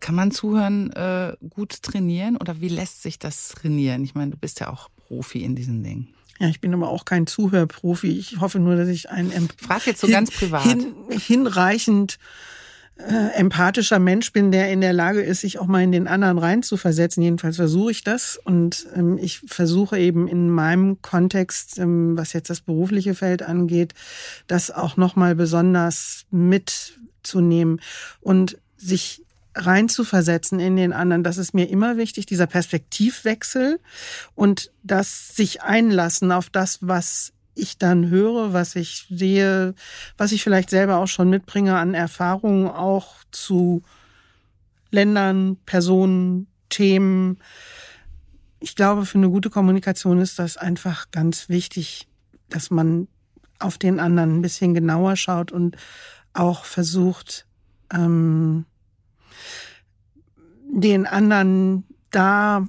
Kann 0.00 0.14
man 0.14 0.30
zuhören 0.30 0.92
äh, 0.92 1.36
gut 1.48 1.82
trainieren 1.82 2.36
oder 2.36 2.60
wie 2.60 2.68
lässt 2.68 3.02
sich 3.02 3.18
das 3.18 3.48
trainieren? 3.48 4.04
Ich 4.04 4.14
meine, 4.14 4.32
du 4.32 4.36
bist 4.36 4.60
ja 4.60 4.70
auch 4.70 4.88
Profi 4.96 5.42
in 5.42 5.54
diesen 5.56 5.82
Dingen. 5.82 6.08
Ja, 6.38 6.48
ich 6.48 6.60
bin 6.60 6.74
aber 6.74 6.90
auch 6.90 7.04
kein 7.04 7.26
Zuhörprofi. 7.26 8.08
Ich 8.08 8.40
hoffe 8.40 8.58
nur, 8.58 8.76
dass 8.76 8.88
ich 8.88 9.08
ein 9.08 9.48
Frag 9.56 9.86
jetzt 9.86 10.00
so 10.00 10.06
hin, 10.06 10.14
ganz 10.14 10.30
privat 10.30 10.64
hin, 10.64 10.94
hinreichend 11.10 12.18
äh, 12.98 13.34
empathischer 13.34 13.98
Mensch 13.98 14.32
bin, 14.32 14.50
der 14.50 14.72
in 14.72 14.80
der 14.80 14.94
Lage 14.94 15.20
ist, 15.20 15.42
sich 15.42 15.58
auch 15.58 15.66
mal 15.66 15.82
in 15.82 15.92
den 15.92 16.08
anderen 16.08 16.38
reinzuversetzen. 16.38 17.22
Jedenfalls 17.22 17.56
versuche 17.56 17.90
ich 17.90 18.04
das. 18.04 18.38
Und 18.42 18.86
ähm, 18.94 19.18
ich 19.18 19.40
versuche 19.46 19.98
eben 19.98 20.26
in 20.28 20.48
meinem 20.48 21.02
Kontext, 21.02 21.78
ähm, 21.78 22.16
was 22.16 22.32
jetzt 22.32 22.48
das 22.48 22.62
berufliche 22.62 23.14
Feld 23.14 23.42
angeht, 23.42 23.92
das 24.46 24.70
auch 24.70 24.96
nochmal 24.96 25.34
besonders 25.34 26.24
mitzunehmen 26.30 27.80
und 28.20 28.56
sich 28.78 29.22
reinzuversetzen 29.54 30.60
in 30.60 30.76
den 30.76 30.92
anderen. 30.92 31.22
Das 31.22 31.38
ist 31.38 31.54
mir 31.54 31.68
immer 31.68 31.96
wichtig, 31.96 32.26
dieser 32.26 32.46
Perspektivwechsel 32.46 33.78
und 34.34 34.70
das 34.82 35.34
sich 35.34 35.62
einlassen 35.62 36.32
auf 36.32 36.50
das, 36.50 36.78
was 36.80 37.32
ich 37.56 37.78
dann 37.78 38.08
höre, 38.10 38.52
was 38.52 38.76
ich 38.76 39.06
sehe, 39.10 39.74
was 40.16 40.32
ich 40.32 40.42
vielleicht 40.42 40.70
selber 40.70 40.98
auch 40.98 41.08
schon 41.08 41.30
mitbringe 41.30 41.76
an 41.76 41.94
Erfahrungen 41.94 42.68
auch 42.68 43.14
zu 43.32 43.82
Ländern, 44.90 45.56
Personen, 45.66 46.46
Themen. 46.68 47.38
Ich 48.60 48.76
glaube, 48.76 49.06
für 49.06 49.18
eine 49.18 49.30
gute 49.30 49.50
Kommunikation 49.50 50.20
ist 50.20 50.38
das 50.38 50.56
einfach 50.56 51.10
ganz 51.10 51.48
wichtig, 51.48 52.08
dass 52.48 52.70
man 52.70 53.08
auf 53.58 53.78
den 53.78 54.00
anderen 54.00 54.38
ein 54.38 54.42
bisschen 54.42 54.74
genauer 54.74 55.16
schaut 55.16 55.50
und 55.50 55.76
auch 56.32 56.64
versucht, 56.64 57.46
ähm, 57.92 58.66
den 60.68 61.06
anderen 61.06 61.84
da 62.10 62.68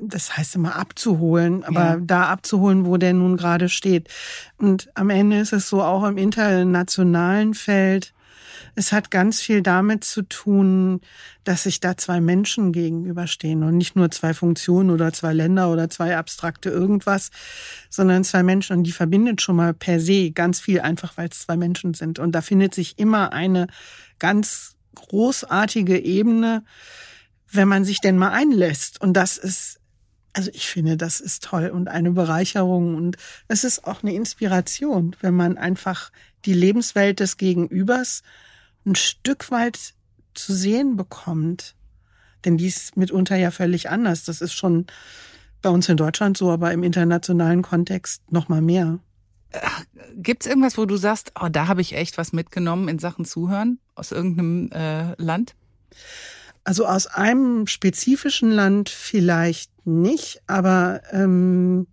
das 0.00 0.36
heißt 0.36 0.54
immer 0.54 0.76
abzuholen, 0.76 1.64
aber 1.64 1.84
ja. 1.84 1.96
da 2.00 2.24
abzuholen, 2.26 2.84
wo 2.86 2.96
der 2.96 3.12
nun 3.12 3.36
gerade 3.36 3.68
steht. 3.68 4.08
Und 4.56 4.88
am 4.94 5.10
Ende 5.10 5.38
ist 5.38 5.52
es 5.52 5.68
so 5.68 5.82
auch 5.82 6.04
im 6.04 6.16
internationalen 6.16 7.54
Feld. 7.54 8.12
Es 8.76 8.92
hat 8.92 9.10
ganz 9.10 9.40
viel 9.40 9.62
damit 9.62 10.04
zu 10.04 10.22
tun, 10.22 11.00
dass 11.44 11.64
sich 11.64 11.80
da 11.80 11.96
zwei 11.96 12.20
Menschen 12.20 12.72
gegenüberstehen 12.72 13.62
und 13.62 13.76
nicht 13.76 13.94
nur 13.94 14.10
zwei 14.10 14.34
Funktionen 14.34 14.90
oder 14.90 15.12
zwei 15.12 15.32
Länder 15.32 15.70
oder 15.70 15.90
zwei 15.90 16.16
abstrakte 16.16 16.70
irgendwas, 16.70 17.30
sondern 17.88 18.24
zwei 18.24 18.42
Menschen 18.42 18.76
und 18.76 18.84
die 18.84 18.92
verbindet 18.92 19.42
schon 19.42 19.56
mal 19.56 19.74
per 19.74 20.00
se 20.00 20.32
ganz 20.32 20.60
viel 20.60 20.80
einfach, 20.80 21.16
weil 21.16 21.28
es 21.28 21.40
zwei 21.40 21.56
Menschen 21.56 21.94
sind. 21.94 22.18
Und 22.18 22.32
da 22.32 22.42
findet 22.42 22.74
sich 22.74 22.98
immer 22.98 23.32
eine 23.32 23.68
ganz 24.18 24.76
großartige 24.94 25.98
Ebene, 25.98 26.64
wenn 27.56 27.68
man 27.68 27.84
sich 27.84 28.00
denn 28.00 28.18
mal 28.18 28.30
einlässt. 28.30 29.00
Und 29.00 29.14
das 29.14 29.36
ist, 29.36 29.80
also 30.32 30.50
ich 30.52 30.66
finde, 30.68 30.96
das 30.96 31.20
ist 31.20 31.44
toll 31.44 31.68
und 31.68 31.88
eine 31.88 32.10
Bereicherung. 32.10 32.94
Und 32.94 33.16
es 33.48 33.64
ist 33.64 33.86
auch 33.86 34.02
eine 34.02 34.14
Inspiration, 34.14 35.16
wenn 35.20 35.34
man 35.34 35.58
einfach 35.58 36.10
die 36.44 36.54
Lebenswelt 36.54 37.20
des 37.20 37.36
Gegenübers 37.36 38.22
ein 38.84 38.94
Stück 38.94 39.50
weit 39.50 39.94
zu 40.34 40.52
sehen 40.52 40.96
bekommt. 40.96 41.74
Denn 42.44 42.58
die 42.58 42.66
ist 42.66 42.96
mitunter 42.96 43.36
ja 43.36 43.50
völlig 43.50 43.88
anders. 43.88 44.24
Das 44.24 44.40
ist 44.40 44.52
schon 44.52 44.86
bei 45.62 45.70
uns 45.70 45.88
in 45.88 45.96
Deutschland 45.96 46.36
so, 46.36 46.50
aber 46.50 46.72
im 46.72 46.82
internationalen 46.82 47.62
Kontext 47.62 48.30
noch 48.30 48.48
mal 48.48 48.60
mehr. 48.60 48.98
Gibt's 50.16 50.46
irgendwas, 50.46 50.76
wo 50.76 50.84
du 50.84 50.96
sagst, 50.96 51.32
oh, 51.40 51.48
da 51.48 51.68
habe 51.68 51.80
ich 51.80 51.94
echt 51.94 52.18
was 52.18 52.32
mitgenommen 52.32 52.88
in 52.88 52.98
Sachen 52.98 53.24
Zuhören 53.24 53.78
aus 53.94 54.12
irgendeinem 54.12 54.70
äh, 54.72 55.14
Land? 55.22 55.54
Also 56.64 56.86
aus 56.86 57.06
einem 57.06 57.66
spezifischen 57.66 58.50
Land 58.50 58.88
vielleicht 58.88 59.70
nicht, 59.86 60.40
aber 60.46 61.02
ähm, 61.12 61.86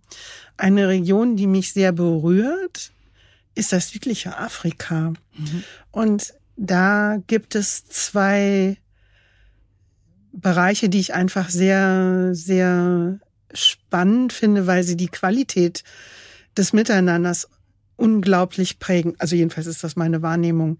eine 0.56 0.88
Region, 0.88 1.36
die 1.36 1.46
mich 1.46 1.72
sehr 1.72 1.92
berührt, 1.92 2.92
ist 3.54 3.72
das 3.72 3.90
südliche 3.90 4.38
Afrika. 4.38 5.12
Mhm. 5.36 5.64
Und 5.90 6.34
da 6.56 7.18
gibt 7.26 7.54
es 7.54 7.84
zwei 7.84 8.78
Bereiche, 10.32 10.88
die 10.88 11.00
ich 11.00 11.12
einfach 11.12 11.50
sehr, 11.50 12.30
sehr 12.32 13.20
spannend 13.52 14.32
finde, 14.32 14.66
weil 14.66 14.82
sie 14.82 14.96
die 14.96 15.08
Qualität 15.08 15.84
des 16.56 16.72
Miteinanders 16.72 17.48
unglaublich 17.96 18.78
prägen. 18.78 19.14
Also 19.18 19.36
jedenfalls 19.36 19.66
ist 19.66 19.84
das 19.84 19.96
meine 19.96 20.22
Wahrnehmung, 20.22 20.78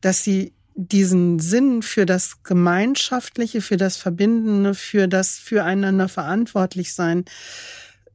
dass 0.00 0.24
sie 0.24 0.52
diesen 0.80 1.40
Sinn 1.40 1.82
für 1.82 2.06
das 2.06 2.44
Gemeinschaftliche, 2.44 3.60
für 3.60 3.76
das 3.76 3.96
Verbindende, 3.96 4.74
für 4.74 5.08
das 5.08 5.36
Füreinander 5.36 6.08
verantwortlich 6.08 6.94
sein 6.94 7.24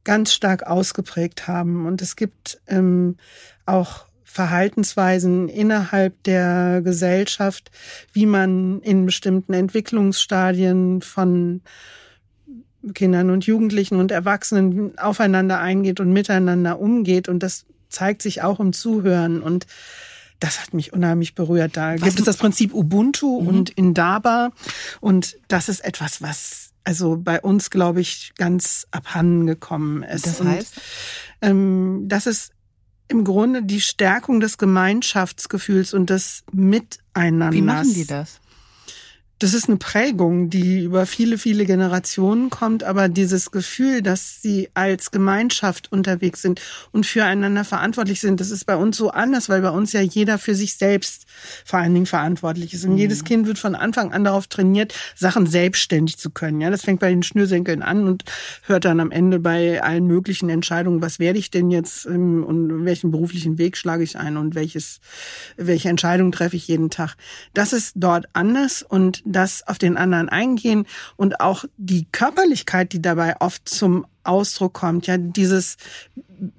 ganz 0.02 0.32
stark 0.32 0.66
ausgeprägt 0.66 1.46
haben. 1.46 1.86
Und 1.86 2.00
es 2.00 2.16
gibt 2.16 2.60
ähm, 2.66 3.16
auch 3.66 4.06
Verhaltensweisen 4.24 5.48
innerhalb 5.48 6.22
der 6.24 6.80
Gesellschaft, 6.82 7.70
wie 8.14 8.26
man 8.26 8.80
in 8.80 9.04
bestimmten 9.04 9.52
Entwicklungsstadien 9.52 11.02
von 11.02 11.60
Kindern 12.94 13.28
und 13.30 13.46
Jugendlichen 13.46 13.96
und 13.96 14.10
Erwachsenen 14.10 14.98
aufeinander 14.98 15.60
eingeht 15.60 16.00
und 16.00 16.12
miteinander 16.12 16.80
umgeht. 16.80 17.28
Und 17.28 17.42
das 17.42 17.66
zeigt 17.90 18.22
sich 18.22 18.42
auch 18.42 18.58
im 18.58 18.72
Zuhören. 18.72 19.42
Und 19.42 19.66
das 20.44 20.60
hat 20.60 20.74
mich 20.74 20.92
unheimlich 20.92 21.34
berührt. 21.34 21.78
Da 21.78 21.94
was 21.94 22.02
gibt 22.02 22.18
es 22.18 22.24
das 22.26 22.36
Prinzip 22.36 22.74
Ubuntu 22.74 23.40
mhm. 23.40 23.48
und 23.48 23.70
Indaba. 23.70 24.50
Und 25.00 25.38
das 25.48 25.70
ist 25.70 25.80
etwas, 25.80 26.20
was 26.20 26.72
also 26.84 27.16
bei 27.16 27.40
uns, 27.40 27.70
glaube 27.70 28.02
ich, 28.02 28.34
ganz 28.36 28.86
abhanden 28.90 29.46
gekommen 29.46 30.02
ist. 30.02 30.26
Das 30.26 30.42
heißt? 30.42 30.76
Und, 30.76 31.48
ähm, 31.48 32.04
das 32.08 32.26
ist 32.26 32.52
im 33.08 33.24
Grunde 33.24 33.62
die 33.62 33.80
Stärkung 33.80 34.40
des 34.40 34.58
Gemeinschaftsgefühls 34.58 35.94
und 35.94 36.10
des 36.10 36.44
Miteinanders. 36.52 37.54
Wie 37.54 37.62
machen 37.62 37.94
die 37.94 38.06
das? 38.06 38.40
Das 39.40 39.52
ist 39.52 39.68
eine 39.68 39.78
Prägung, 39.78 40.48
die 40.48 40.84
über 40.84 41.06
viele, 41.06 41.38
viele 41.38 41.66
Generationen 41.66 42.50
kommt, 42.50 42.84
aber 42.84 43.08
dieses 43.08 43.50
Gefühl, 43.50 44.00
dass 44.00 44.40
sie 44.40 44.68
als 44.74 45.10
Gemeinschaft 45.10 45.90
unterwegs 45.90 46.40
sind 46.40 46.60
und 46.92 47.04
füreinander 47.04 47.64
verantwortlich 47.64 48.20
sind, 48.20 48.40
das 48.40 48.50
ist 48.50 48.64
bei 48.64 48.76
uns 48.76 48.96
so 48.96 49.10
anders, 49.10 49.48
weil 49.48 49.60
bei 49.60 49.70
uns 49.70 49.92
ja 49.92 50.00
jeder 50.00 50.38
für 50.38 50.54
sich 50.54 50.74
selbst 50.76 51.26
vor 51.64 51.80
allen 51.80 51.94
Dingen 51.94 52.06
verantwortlich 52.06 52.74
ist. 52.74 52.84
Und 52.84 52.92
mhm. 52.92 52.98
jedes 52.98 53.24
Kind 53.24 53.48
wird 53.48 53.58
von 53.58 53.74
Anfang 53.74 54.12
an 54.12 54.22
darauf 54.22 54.46
trainiert, 54.46 54.94
Sachen 55.16 55.46
selbstständig 55.46 56.16
zu 56.16 56.30
können. 56.30 56.60
Ja, 56.60 56.70
das 56.70 56.82
fängt 56.82 57.00
bei 57.00 57.10
den 57.10 57.24
Schnürsenkeln 57.24 57.82
an 57.82 58.06
und 58.06 58.24
hört 58.62 58.84
dann 58.84 59.00
am 59.00 59.10
Ende 59.10 59.40
bei 59.40 59.82
allen 59.82 60.06
möglichen 60.06 60.48
Entscheidungen, 60.48 61.02
was 61.02 61.18
werde 61.18 61.40
ich 61.40 61.50
denn 61.50 61.72
jetzt 61.72 62.06
ähm, 62.06 62.44
und 62.44 62.84
welchen 62.84 63.10
beruflichen 63.10 63.58
Weg 63.58 63.76
schlage 63.76 64.04
ich 64.04 64.16
ein 64.16 64.36
und 64.36 64.54
welches, 64.54 65.00
welche 65.56 65.88
Entscheidung 65.88 66.30
treffe 66.30 66.54
ich 66.54 66.68
jeden 66.68 66.90
Tag. 66.90 67.16
Das 67.52 67.72
ist 67.72 67.94
dort 67.96 68.26
anders 68.32 68.82
und 68.82 69.23
das 69.24 69.66
auf 69.66 69.78
den 69.78 69.96
anderen 69.96 70.28
eingehen 70.28 70.86
und 71.16 71.40
auch 71.40 71.64
die 71.76 72.06
Körperlichkeit, 72.12 72.92
die 72.92 73.02
dabei 73.02 73.40
oft 73.40 73.68
zum 73.68 74.06
Ausdruck 74.22 74.74
kommt. 74.74 75.06
Ja, 75.06 75.16
dieses, 75.18 75.76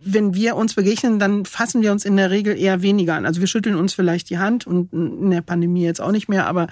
wenn 0.01 0.33
wir 0.33 0.55
uns 0.55 0.75
begegnen, 0.75 1.19
dann 1.19 1.45
fassen 1.45 1.81
wir 1.81 1.91
uns 1.91 2.05
in 2.05 2.17
der 2.17 2.31
Regel 2.31 2.57
eher 2.57 2.81
weniger 2.81 3.15
an. 3.15 3.25
Also 3.25 3.39
wir 3.39 3.47
schütteln 3.47 3.75
uns 3.75 3.93
vielleicht 3.93 4.29
die 4.29 4.37
Hand 4.37 4.67
und 4.67 4.93
in 4.93 5.31
der 5.31 5.41
Pandemie 5.41 5.83
jetzt 5.83 6.01
auch 6.01 6.11
nicht 6.11 6.29
mehr, 6.29 6.47
aber 6.47 6.67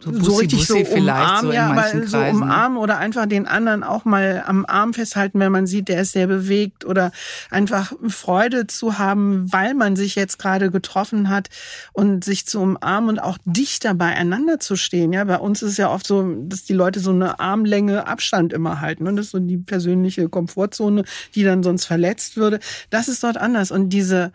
so, 0.00 0.10
Bussi, 0.10 0.24
so 0.24 0.36
richtig 0.36 0.58
Bussi 0.68 0.84
so 0.84 0.94
umarmen, 0.94 1.50
so 1.50 1.52
ja, 1.52 1.70
aber 1.70 2.06
so 2.06 2.18
umarmen 2.18 2.78
oder 2.78 2.98
einfach 2.98 3.26
den 3.26 3.46
anderen 3.46 3.82
auch 3.82 4.04
mal 4.04 4.44
am 4.46 4.64
Arm 4.66 4.94
festhalten, 4.94 5.40
wenn 5.40 5.52
man 5.52 5.66
sieht, 5.66 5.88
der 5.88 6.02
ist 6.02 6.12
sehr 6.12 6.26
bewegt 6.26 6.84
oder 6.84 7.10
einfach 7.50 7.92
Freude 8.08 8.66
zu 8.66 8.98
haben, 8.98 9.52
weil 9.52 9.74
man 9.74 9.96
sich 9.96 10.14
jetzt 10.14 10.38
gerade 10.38 10.70
getroffen 10.70 11.28
hat 11.28 11.48
und 11.92 12.24
sich 12.24 12.46
zu 12.46 12.60
umarmen 12.60 13.10
und 13.10 13.18
auch 13.18 13.38
dichter 13.44 13.94
beieinander 13.94 14.60
zu 14.60 14.76
stehen. 14.76 15.12
Ja, 15.12 15.24
bei 15.24 15.38
uns 15.38 15.62
ist 15.62 15.72
es 15.72 15.76
ja 15.78 15.90
oft 15.90 16.06
so, 16.06 16.34
dass 16.42 16.64
die 16.64 16.74
Leute 16.74 17.00
so 17.00 17.10
eine 17.10 17.40
Armlänge 17.40 18.06
Abstand 18.06 18.52
immer 18.52 18.80
halten 18.80 19.06
und 19.06 19.16
das 19.16 19.26
ist 19.26 19.32
so 19.32 19.38
die 19.38 19.58
persönliche 19.58 20.28
Komfortzone, 20.28 21.04
die 21.34 21.44
dann 21.44 21.62
sonst 21.62 21.86
verletzt 21.86 22.36
würde. 22.36 22.60
Das 22.90 23.08
ist 23.08 23.22
dort 23.24 23.38
anders 23.38 23.70
und 23.70 23.90
diese 23.90 24.32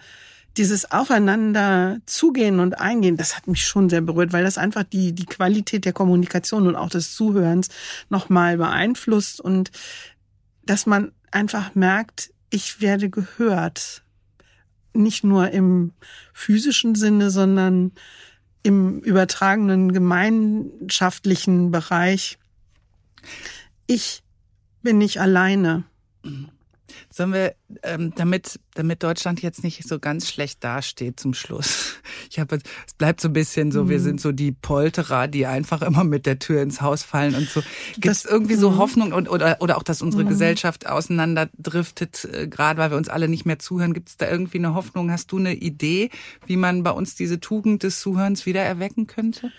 dieses 0.57 0.91
Aufeinander 0.91 1.99
zugehen 2.05 2.59
und 2.59 2.79
eingehen, 2.79 3.17
das 3.17 3.35
hat 3.35 3.47
mich 3.47 3.65
schon 3.65 3.89
sehr 3.89 4.01
berührt, 4.01 4.33
weil 4.33 4.43
das 4.43 4.57
einfach 4.57 4.83
die, 4.83 5.13
die 5.13 5.25
Qualität 5.25 5.85
der 5.85 5.93
Kommunikation 5.93 6.67
und 6.67 6.75
auch 6.75 6.89
des 6.89 7.15
Zuhörens 7.15 7.69
nochmal 8.09 8.57
beeinflusst 8.57 9.41
und 9.41 9.71
dass 10.65 10.85
man 10.85 11.11
einfach 11.31 11.75
merkt, 11.75 12.31
ich 12.49 12.81
werde 12.81 13.09
gehört. 13.09 14.03
Nicht 14.93 15.23
nur 15.23 15.49
im 15.49 15.93
physischen 16.33 16.93
Sinne, 16.93 17.31
sondern 17.31 17.93
im 18.61 18.99
übertragenen 18.99 19.91
gemeinschaftlichen 19.91 21.71
Bereich. 21.71 22.37
Ich 23.87 24.23
bin 24.83 24.99
nicht 24.99 25.19
alleine. 25.19 25.83
Sollen 27.09 27.33
wir, 27.33 27.55
ähm, 27.83 28.13
damit, 28.15 28.59
damit 28.75 29.03
Deutschland 29.03 29.41
jetzt 29.41 29.63
nicht 29.63 29.87
so 29.87 29.99
ganz 29.99 30.29
schlecht 30.29 30.63
dasteht 30.63 31.19
zum 31.19 31.33
Schluss. 31.33 31.95
Ich 32.29 32.39
habe, 32.39 32.55
es 32.55 32.93
bleibt 32.95 33.21
so 33.21 33.27
ein 33.27 33.33
bisschen 33.33 33.71
so, 33.71 33.83
mhm. 33.83 33.89
wir 33.89 33.99
sind 33.99 34.19
so 34.19 34.31
die 34.31 34.51
Polterer, 34.51 35.27
die 35.27 35.45
einfach 35.45 35.81
immer 35.83 36.03
mit 36.03 36.25
der 36.25 36.39
Tür 36.39 36.63
ins 36.63 36.81
Haus 36.81 37.03
fallen 37.03 37.35
und 37.35 37.47
so. 37.47 37.61
Gibt 37.93 38.07
es 38.07 38.25
irgendwie 38.25 38.55
so 38.55 38.71
mhm. 38.71 38.77
Hoffnung 38.77 39.13
und, 39.13 39.29
oder, 39.29 39.57
oder 39.59 39.77
auch, 39.77 39.83
dass 39.83 40.01
unsere 40.01 40.23
mhm. 40.23 40.29
Gesellschaft 40.29 40.87
auseinanderdriftet, 40.87 42.25
äh, 42.25 42.47
gerade 42.47 42.79
weil 42.79 42.89
wir 42.89 42.97
uns 42.97 43.09
alle 43.09 43.27
nicht 43.27 43.45
mehr 43.45 43.59
zuhören? 43.59 43.93
Gibt 43.93 44.09
es 44.09 44.17
da 44.17 44.29
irgendwie 44.29 44.57
eine 44.57 44.73
Hoffnung? 44.73 45.11
Hast 45.11 45.31
du 45.31 45.37
eine 45.37 45.53
Idee, 45.53 46.09
wie 46.47 46.57
man 46.57 46.83
bei 46.83 46.91
uns 46.91 47.15
diese 47.15 47.39
Tugend 47.39 47.83
des 47.83 47.99
Zuhörens 47.99 48.45
wieder 48.45 48.61
erwecken 48.61 49.05
könnte? 49.05 49.51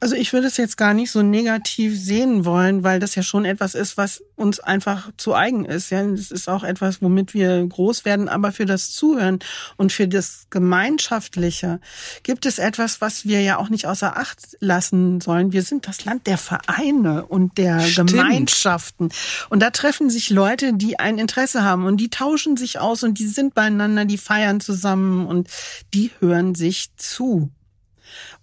Also 0.00 0.14
ich 0.14 0.32
würde 0.32 0.46
es 0.46 0.56
jetzt 0.56 0.76
gar 0.76 0.94
nicht 0.94 1.10
so 1.10 1.22
negativ 1.22 1.98
sehen 1.98 2.44
wollen, 2.44 2.82
weil 2.82 3.00
das 3.00 3.14
ja 3.14 3.22
schon 3.22 3.44
etwas 3.44 3.74
ist, 3.74 3.96
was 3.96 4.22
uns 4.36 4.60
einfach 4.60 5.10
zu 5.16 5.34
eigen 5.34 5.64
ist. 5.64 5.90
Ja, 5.90 6.02
das 6.06 6.30
ist 6.30 6.48
auch 6.48 6.64
etwas, 6.64 6.81
womit 7.00 7.34
wir 7.34 7.66
groß 7.66 8.04
werden, 8.04 8.28
aber 8.28 8.52
für 8.52 8.66
das 8.66 8.90
Zuhören 8.90 9.38
und 9.76 9.92
für 9.92 10.08
das 10.08 10.46
Gemeinschaftliche 10.50 11.80
gibt 12.22 12.46
es 12.46 12.58
etwas, 12.58 13.00
was 13.00 13.24
wir 13.24 13.40
ja 13.40 13.56
auch 13.58 13.68
nicht 13.68 13.86
außer 13.86 14.16
Acht 14.16 14.56
lassen 14.60 15.20
sollen. 15.20 15.52
Wir 15.52 15.62
sind 15.62 15.86
das 15.86 16.04
Land 16.04 16.26
der 16.26 16.38
Vereine 16.38 17.24
und 17.26 17.56
der 17.58 17.80
Stimmt. 17.80 18.10
Gemeinschaften. 18.10 19.10
Und 19.48 19.60
da 19.60 19.70
treffen 19.70 20.10
sich 20.10 20.30
Leute, 20.30 20.72
die 20.74 20.98
ein 20.98 21.18
Interesse 21.18 21.62
haben 21.62 21.84
und 21.84 21.98
die 21.98 22.10
tauschen 22.10 22.56
sich 22.56 22.78
aus 22.78 23.02
und 23.02 23.18
die 23.18 23.26
sind 23.26 23.54
beieinander, 23.54 24.04
die 24.04 24.18
feiern 24.18 24.60
zusammen 24.60 25.26
und 25.26 25.48
die 25.94 26.10
hören 26.20 26.54
sich 26.54 26.94
zu. 26.96 27.50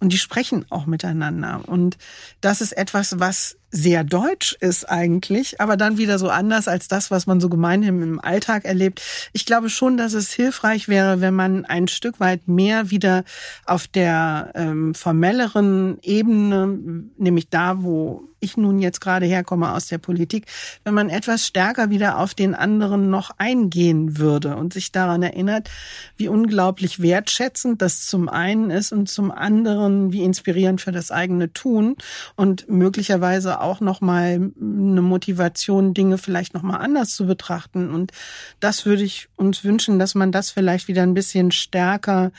Und 0.00 0.12
die 0.12 0.18
sprechen 0.18 0.66
auch 0.70 0.86
miteinander. 0.86 1.62
Und 1.66 1.98
das 2.40 2.60
ist 2.60 2.72
etwas, 2.72 3.20
was 3.20 3.56
sehr 3.70 4.04
deutsch 4.04 4.56
ist 4.60 4.88
eigentlich, 4.88 5.60
aber 5.60 5.76
dann 5.76 5.98
wieder 5.98 6.18
so 6.18 6.28
anders 6.28 6.68
als 6.68 6.88
das, 6.88 7.10
was 7.10 7.26
man 7.26 7.40
so 7.40 7.48
gemeinhin 7.48 8.02
im 8.02 8.20
Alltag 8.20 8.64
erlebt. 8.64 9.02
Ich 9.32 9.46
glaube 9.46 9.70
schon, 9.70 9.96
dass 9.96 10.12
es 10.12 10.32
hilfreich 10.32 10.88
wäre, 10.88 11.20
wenn 11.20 11.34
man 11.34 11.64
ein 11.64 11.88
Stück 11.88 12.20
weit 12.20 12.48
mehr 12.48 12.90
wieder 12.90 13.24
auf 13.66 13.86
der 13.86 14.52
ähm, 14.54 14.94
formelleren 14.94 15.98
Ebene, 16.02 16.78
nämlich 17.16 17.48
da, 17.48 17.82
wo 17.82 18.30
ich 18.40 18.56
nun 18.56 18.80
jetzt 18.80 19.00
gerade 19.00 19.26
herkomme 19.26 19.72
aus 19.72 19.86
der 19.86 19.98
Politik, 19.98 20.46
wenn 20.84 20.94
man 20.94 21.10
etwas 21.10 21.46
stärker 21.46 21.90
wieder 21.90 22.18
auf 22.18 22.34
den 22.34 22.54
anderen 22.54 23.10
noch 23.10 23.30
eingehen 23.38 24.18
würde 24.18 24.56
und 24.56 24.72
sich 24.72 24.92
daran 24.92 25.22
erinnert, 25.22 25.70
wie 26.16 26.28
unglaublich 26.28 27.00
wertschätzend 27.00 27.82
das 27.82 28.06
zum 28.06 28.28
einen 28.28 28.70
ist 28.70 28.92
und 28.92 29.08
zum 29.08 29.30
anderen 29.30 30.12
wie 30.12 30.24
inspirierend 30.24 30.80
für 30.80 30.92
das 30.92 31.10
eigene 31.10 31.52
Tun 31.52 31.96
und 32.34 32.68
möglicherweise 32.68 33.59
auch 33.60 33.80
nochmal 33.80 34.50
eine 34.60 35.02
Motivation, 35.02 35.94
Dinge 35.94 36.18
vielleicht 36.18 36.54
nochmal 36.54 36.80
anders 36.80 37.10
zu 37.10 37.26
betrachten. 37.26 37.90
Und 37.90 38.12
das 38.60 38.86
würde 38.86 39.02
ich 39.02 39.28
uns 39.36 39.64
wünschen, 39.64 39.98
dass 39.98 40.14
man 40.14 40.32
das 40.32 40.50
vielleicht 40.50 40.88
wieder 40.88 41.02
ein 41.02 41.14
bisschen 41.14 41.50
stärker 41.50 42.32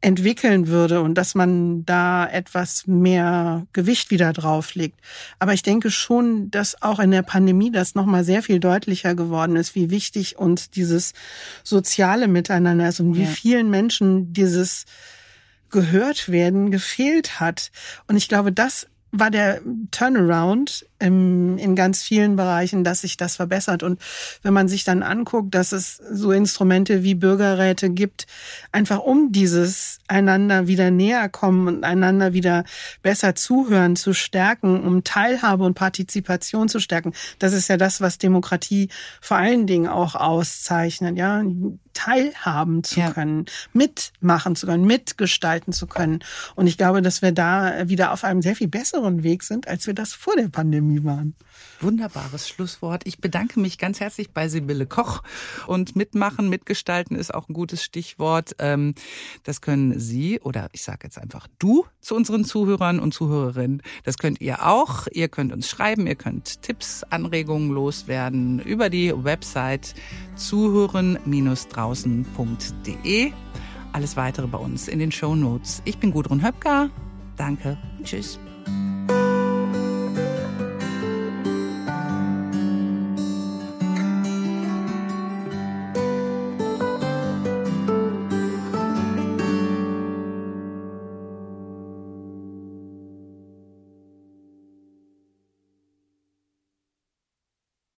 entwickeln 0.00 0.68
würde 0.68 1.02
und 1.02 1.14
dass 1.14 1.34
man 1.34 1.84
da 1.84 2.26
etwas 2.26 2.86
mehr 2.86 3.66
Gewicht 3.72 4.10
wieder 4.10 4.32
drauflegt. 4.32 5.00
Aber 5.40 5.54
ich 5.54 5.62
denke 5.62 5.90
schon, 5.90 6.50
dass 6.50 6.80
auch 6.82 7.00
in 7.00 7.10
der 7.10 7.22
Pandemie 7.22 7.72
das 7.72 7.94
nochmal 7.96 8.22
sehr 8.22 8.42
viel 8.42 8.60
deutlicher 8.60 9.14
geworden 9.16 9.56
ist, 9.56 9.74
wie 9.74 9.90
wichtig 9.90 10.38
uns 10.38 10.70
dieses 10.70 11.14
soziale 11.64 12.28
Miteinander 12.28 12.88
ist 12.88 13.00
und 13.00 13.16
wie 13.16 13.24
ja. 13.24 13.28
vielen 13.28 13.70
Menschen 13.70 14.32
dieses 14.32 14.84
gehört 15.70 16.28
werden 16.28 16.70
gefehlt 16.70 17.40
hat. 17.40 17.70
Und 18.06 18.16
ich 18.16 18.28
glaube, 18.28 18.52
das 18.52 18.86
war 19.10 19.30
der 19.30 19.60
Turnaround 19.90 20.86
im, 20.98 21.56
in 21.58 21.76
ganz 21.76 22.02
vielen 22.02 22.36
Bereichen, 22.36 22.84
dass 22.84 23.02
sich 23.02 23.16
das 23.16 23.36
verbessert. 23.36 23.82
Und 23.82 24.00
wenn 24.42 24.52
man 24.52 24.68
sich 24.68 24.84
dann 24.84 25.02
anguckt, 25.02 25.54
dass 25.54 25.72
es 25.72 25.96
so 25.96 26.32
Instrumente 26.32 27.02
wie 27.04 27.14
Bürgerräte 27.14 27.90
gibt, 27.90 28.26
einfach 28.72 28.98
um 28.98 29.32
dieses 29.32 29.98
einander 30.08 30.66
wieder 30.66 30.90
näher 30.90 31.28
kommen 31.28 31.68
und 31.68 31.84
einander 31.84 32.32
wieder 32.32 32.64
besser 33.02 33.34
zuhören 33.34 33.96
zu 33.96 34.12
stärken, 34.12 34.82
um 34.82 35.04
Teilhabe 35.04 35.64
und 35.64 35.74
Partizipation 35.74 36.68
zu 36.68 36.80
stärken. 36.80 37.12
Das 37.38 37.52
ist 37.52 37.68
ja 37.68 37.76
das, 37.76 38.00
was 38.00 38.18
Demokratie 38.18 38.88
vor 39.20 39.36
allen 39.36 39.66
Dingen 39.66 39.88
auch 39.88 40.14
auszeichnet, 40.14 41.16
ja 41.16 41.42
teilhaben 41.98 42.84
zu 42.84 43.00
ja. 43.00 43.10
können, 43.10 43.46
mitmachen 43.72 44.54
zu 44.54 44.66
können, 44.66 44.84
mitgestalten 44.84 45.72
zu 45.72 45.88
können. 45.88 46.20
Und 46.54 46.68
ich 46.68 46.78
glaube, 46.78 47.02
dass 47.02 47.22
wir 47.22 47.32
da 47.32 47.88
wieder 47.88 48.12
auf 48.12 48.22
einem 48.22 48.40
sehr 48.40 48.54
viel 48.54 48.68
besseren 48.68 49.24
Weg 49.24 49.42
sind, 49.42 49.66
als 49.66 49.88
wir 49.88 49.94
das 49.94 50.12
vor 50.12 50.36
der 50.36 50.48
Pandemie 50.48 51.02
waren. 51.02 51.34
Wunderbares 51.80 52.48
Schlusswort. 52.48 53.02
Ich 53.04 53.18
bedanke 53.18 53.58
mich 53.58 53.78
ganz 53.78 53.98
herzlich 53.98 54.30
bei 54.30 54.48
Sibylle 54.48 54.86
Koch. 54.86 55.22
Und 55.66 55.96
mitmachen, 55.96 56.48
mitgestalten 56.48 57.16
ist 57.16 57.34
auch 57.34 57.48
ein 57.48 57.52
gutes 57.52 57.82
Stichwort. 57.82 58.54
Ähm, 58.60 58.94
das 59.42 59.60
können 59.60 59.98
Sie 59.98 60.40
oder 60.40 60.68
ich 60.72 60.82
sage 60.82 61.00
jetzt 61.04 61.18
einfach 61.18 61.48
du 61.58 61.84
zu 62.00 62.14
unseren 62.14 62.44
Zuhörern 62.44 63.00
und 63.00 63.12
Zuhörerinnen. 63.12 63.82
Das 64.04 64.18
könnt 64.18 64.40
ihr 64.40 64.66
auch. 64.66 65.08
Ihr 65.12 65.28
könnt 65.28 65.52
uns 65.52 65.68
schreiben, 65.68 66.06
ihr 66.06 66.14
könnt 66.14 66.62
Tipps, 66.62 67.02
Anregungen 67.04 67.70
loswerden 67.70 68.60
über 68.60 68.88
die 68.88 69.12
Website 69.16 69.94
zuhören-draußen.de. 71.94 73.32
Alles 73.92 74.16
weitere 74.16 74.46
bei 74.46 74.58
uns 74.58 74.88
in 74.88 74.98
den 74.98 75.12
Show 75.12 75.34
Notes. 75.34 75.82
Ich 75.84 75.98
bin 75.98 76.10
Gudrun 76.10 76.44
Höpker. 76.44 76.90
Danke. 77.36 77.78
Tschüss. 78.02 78.38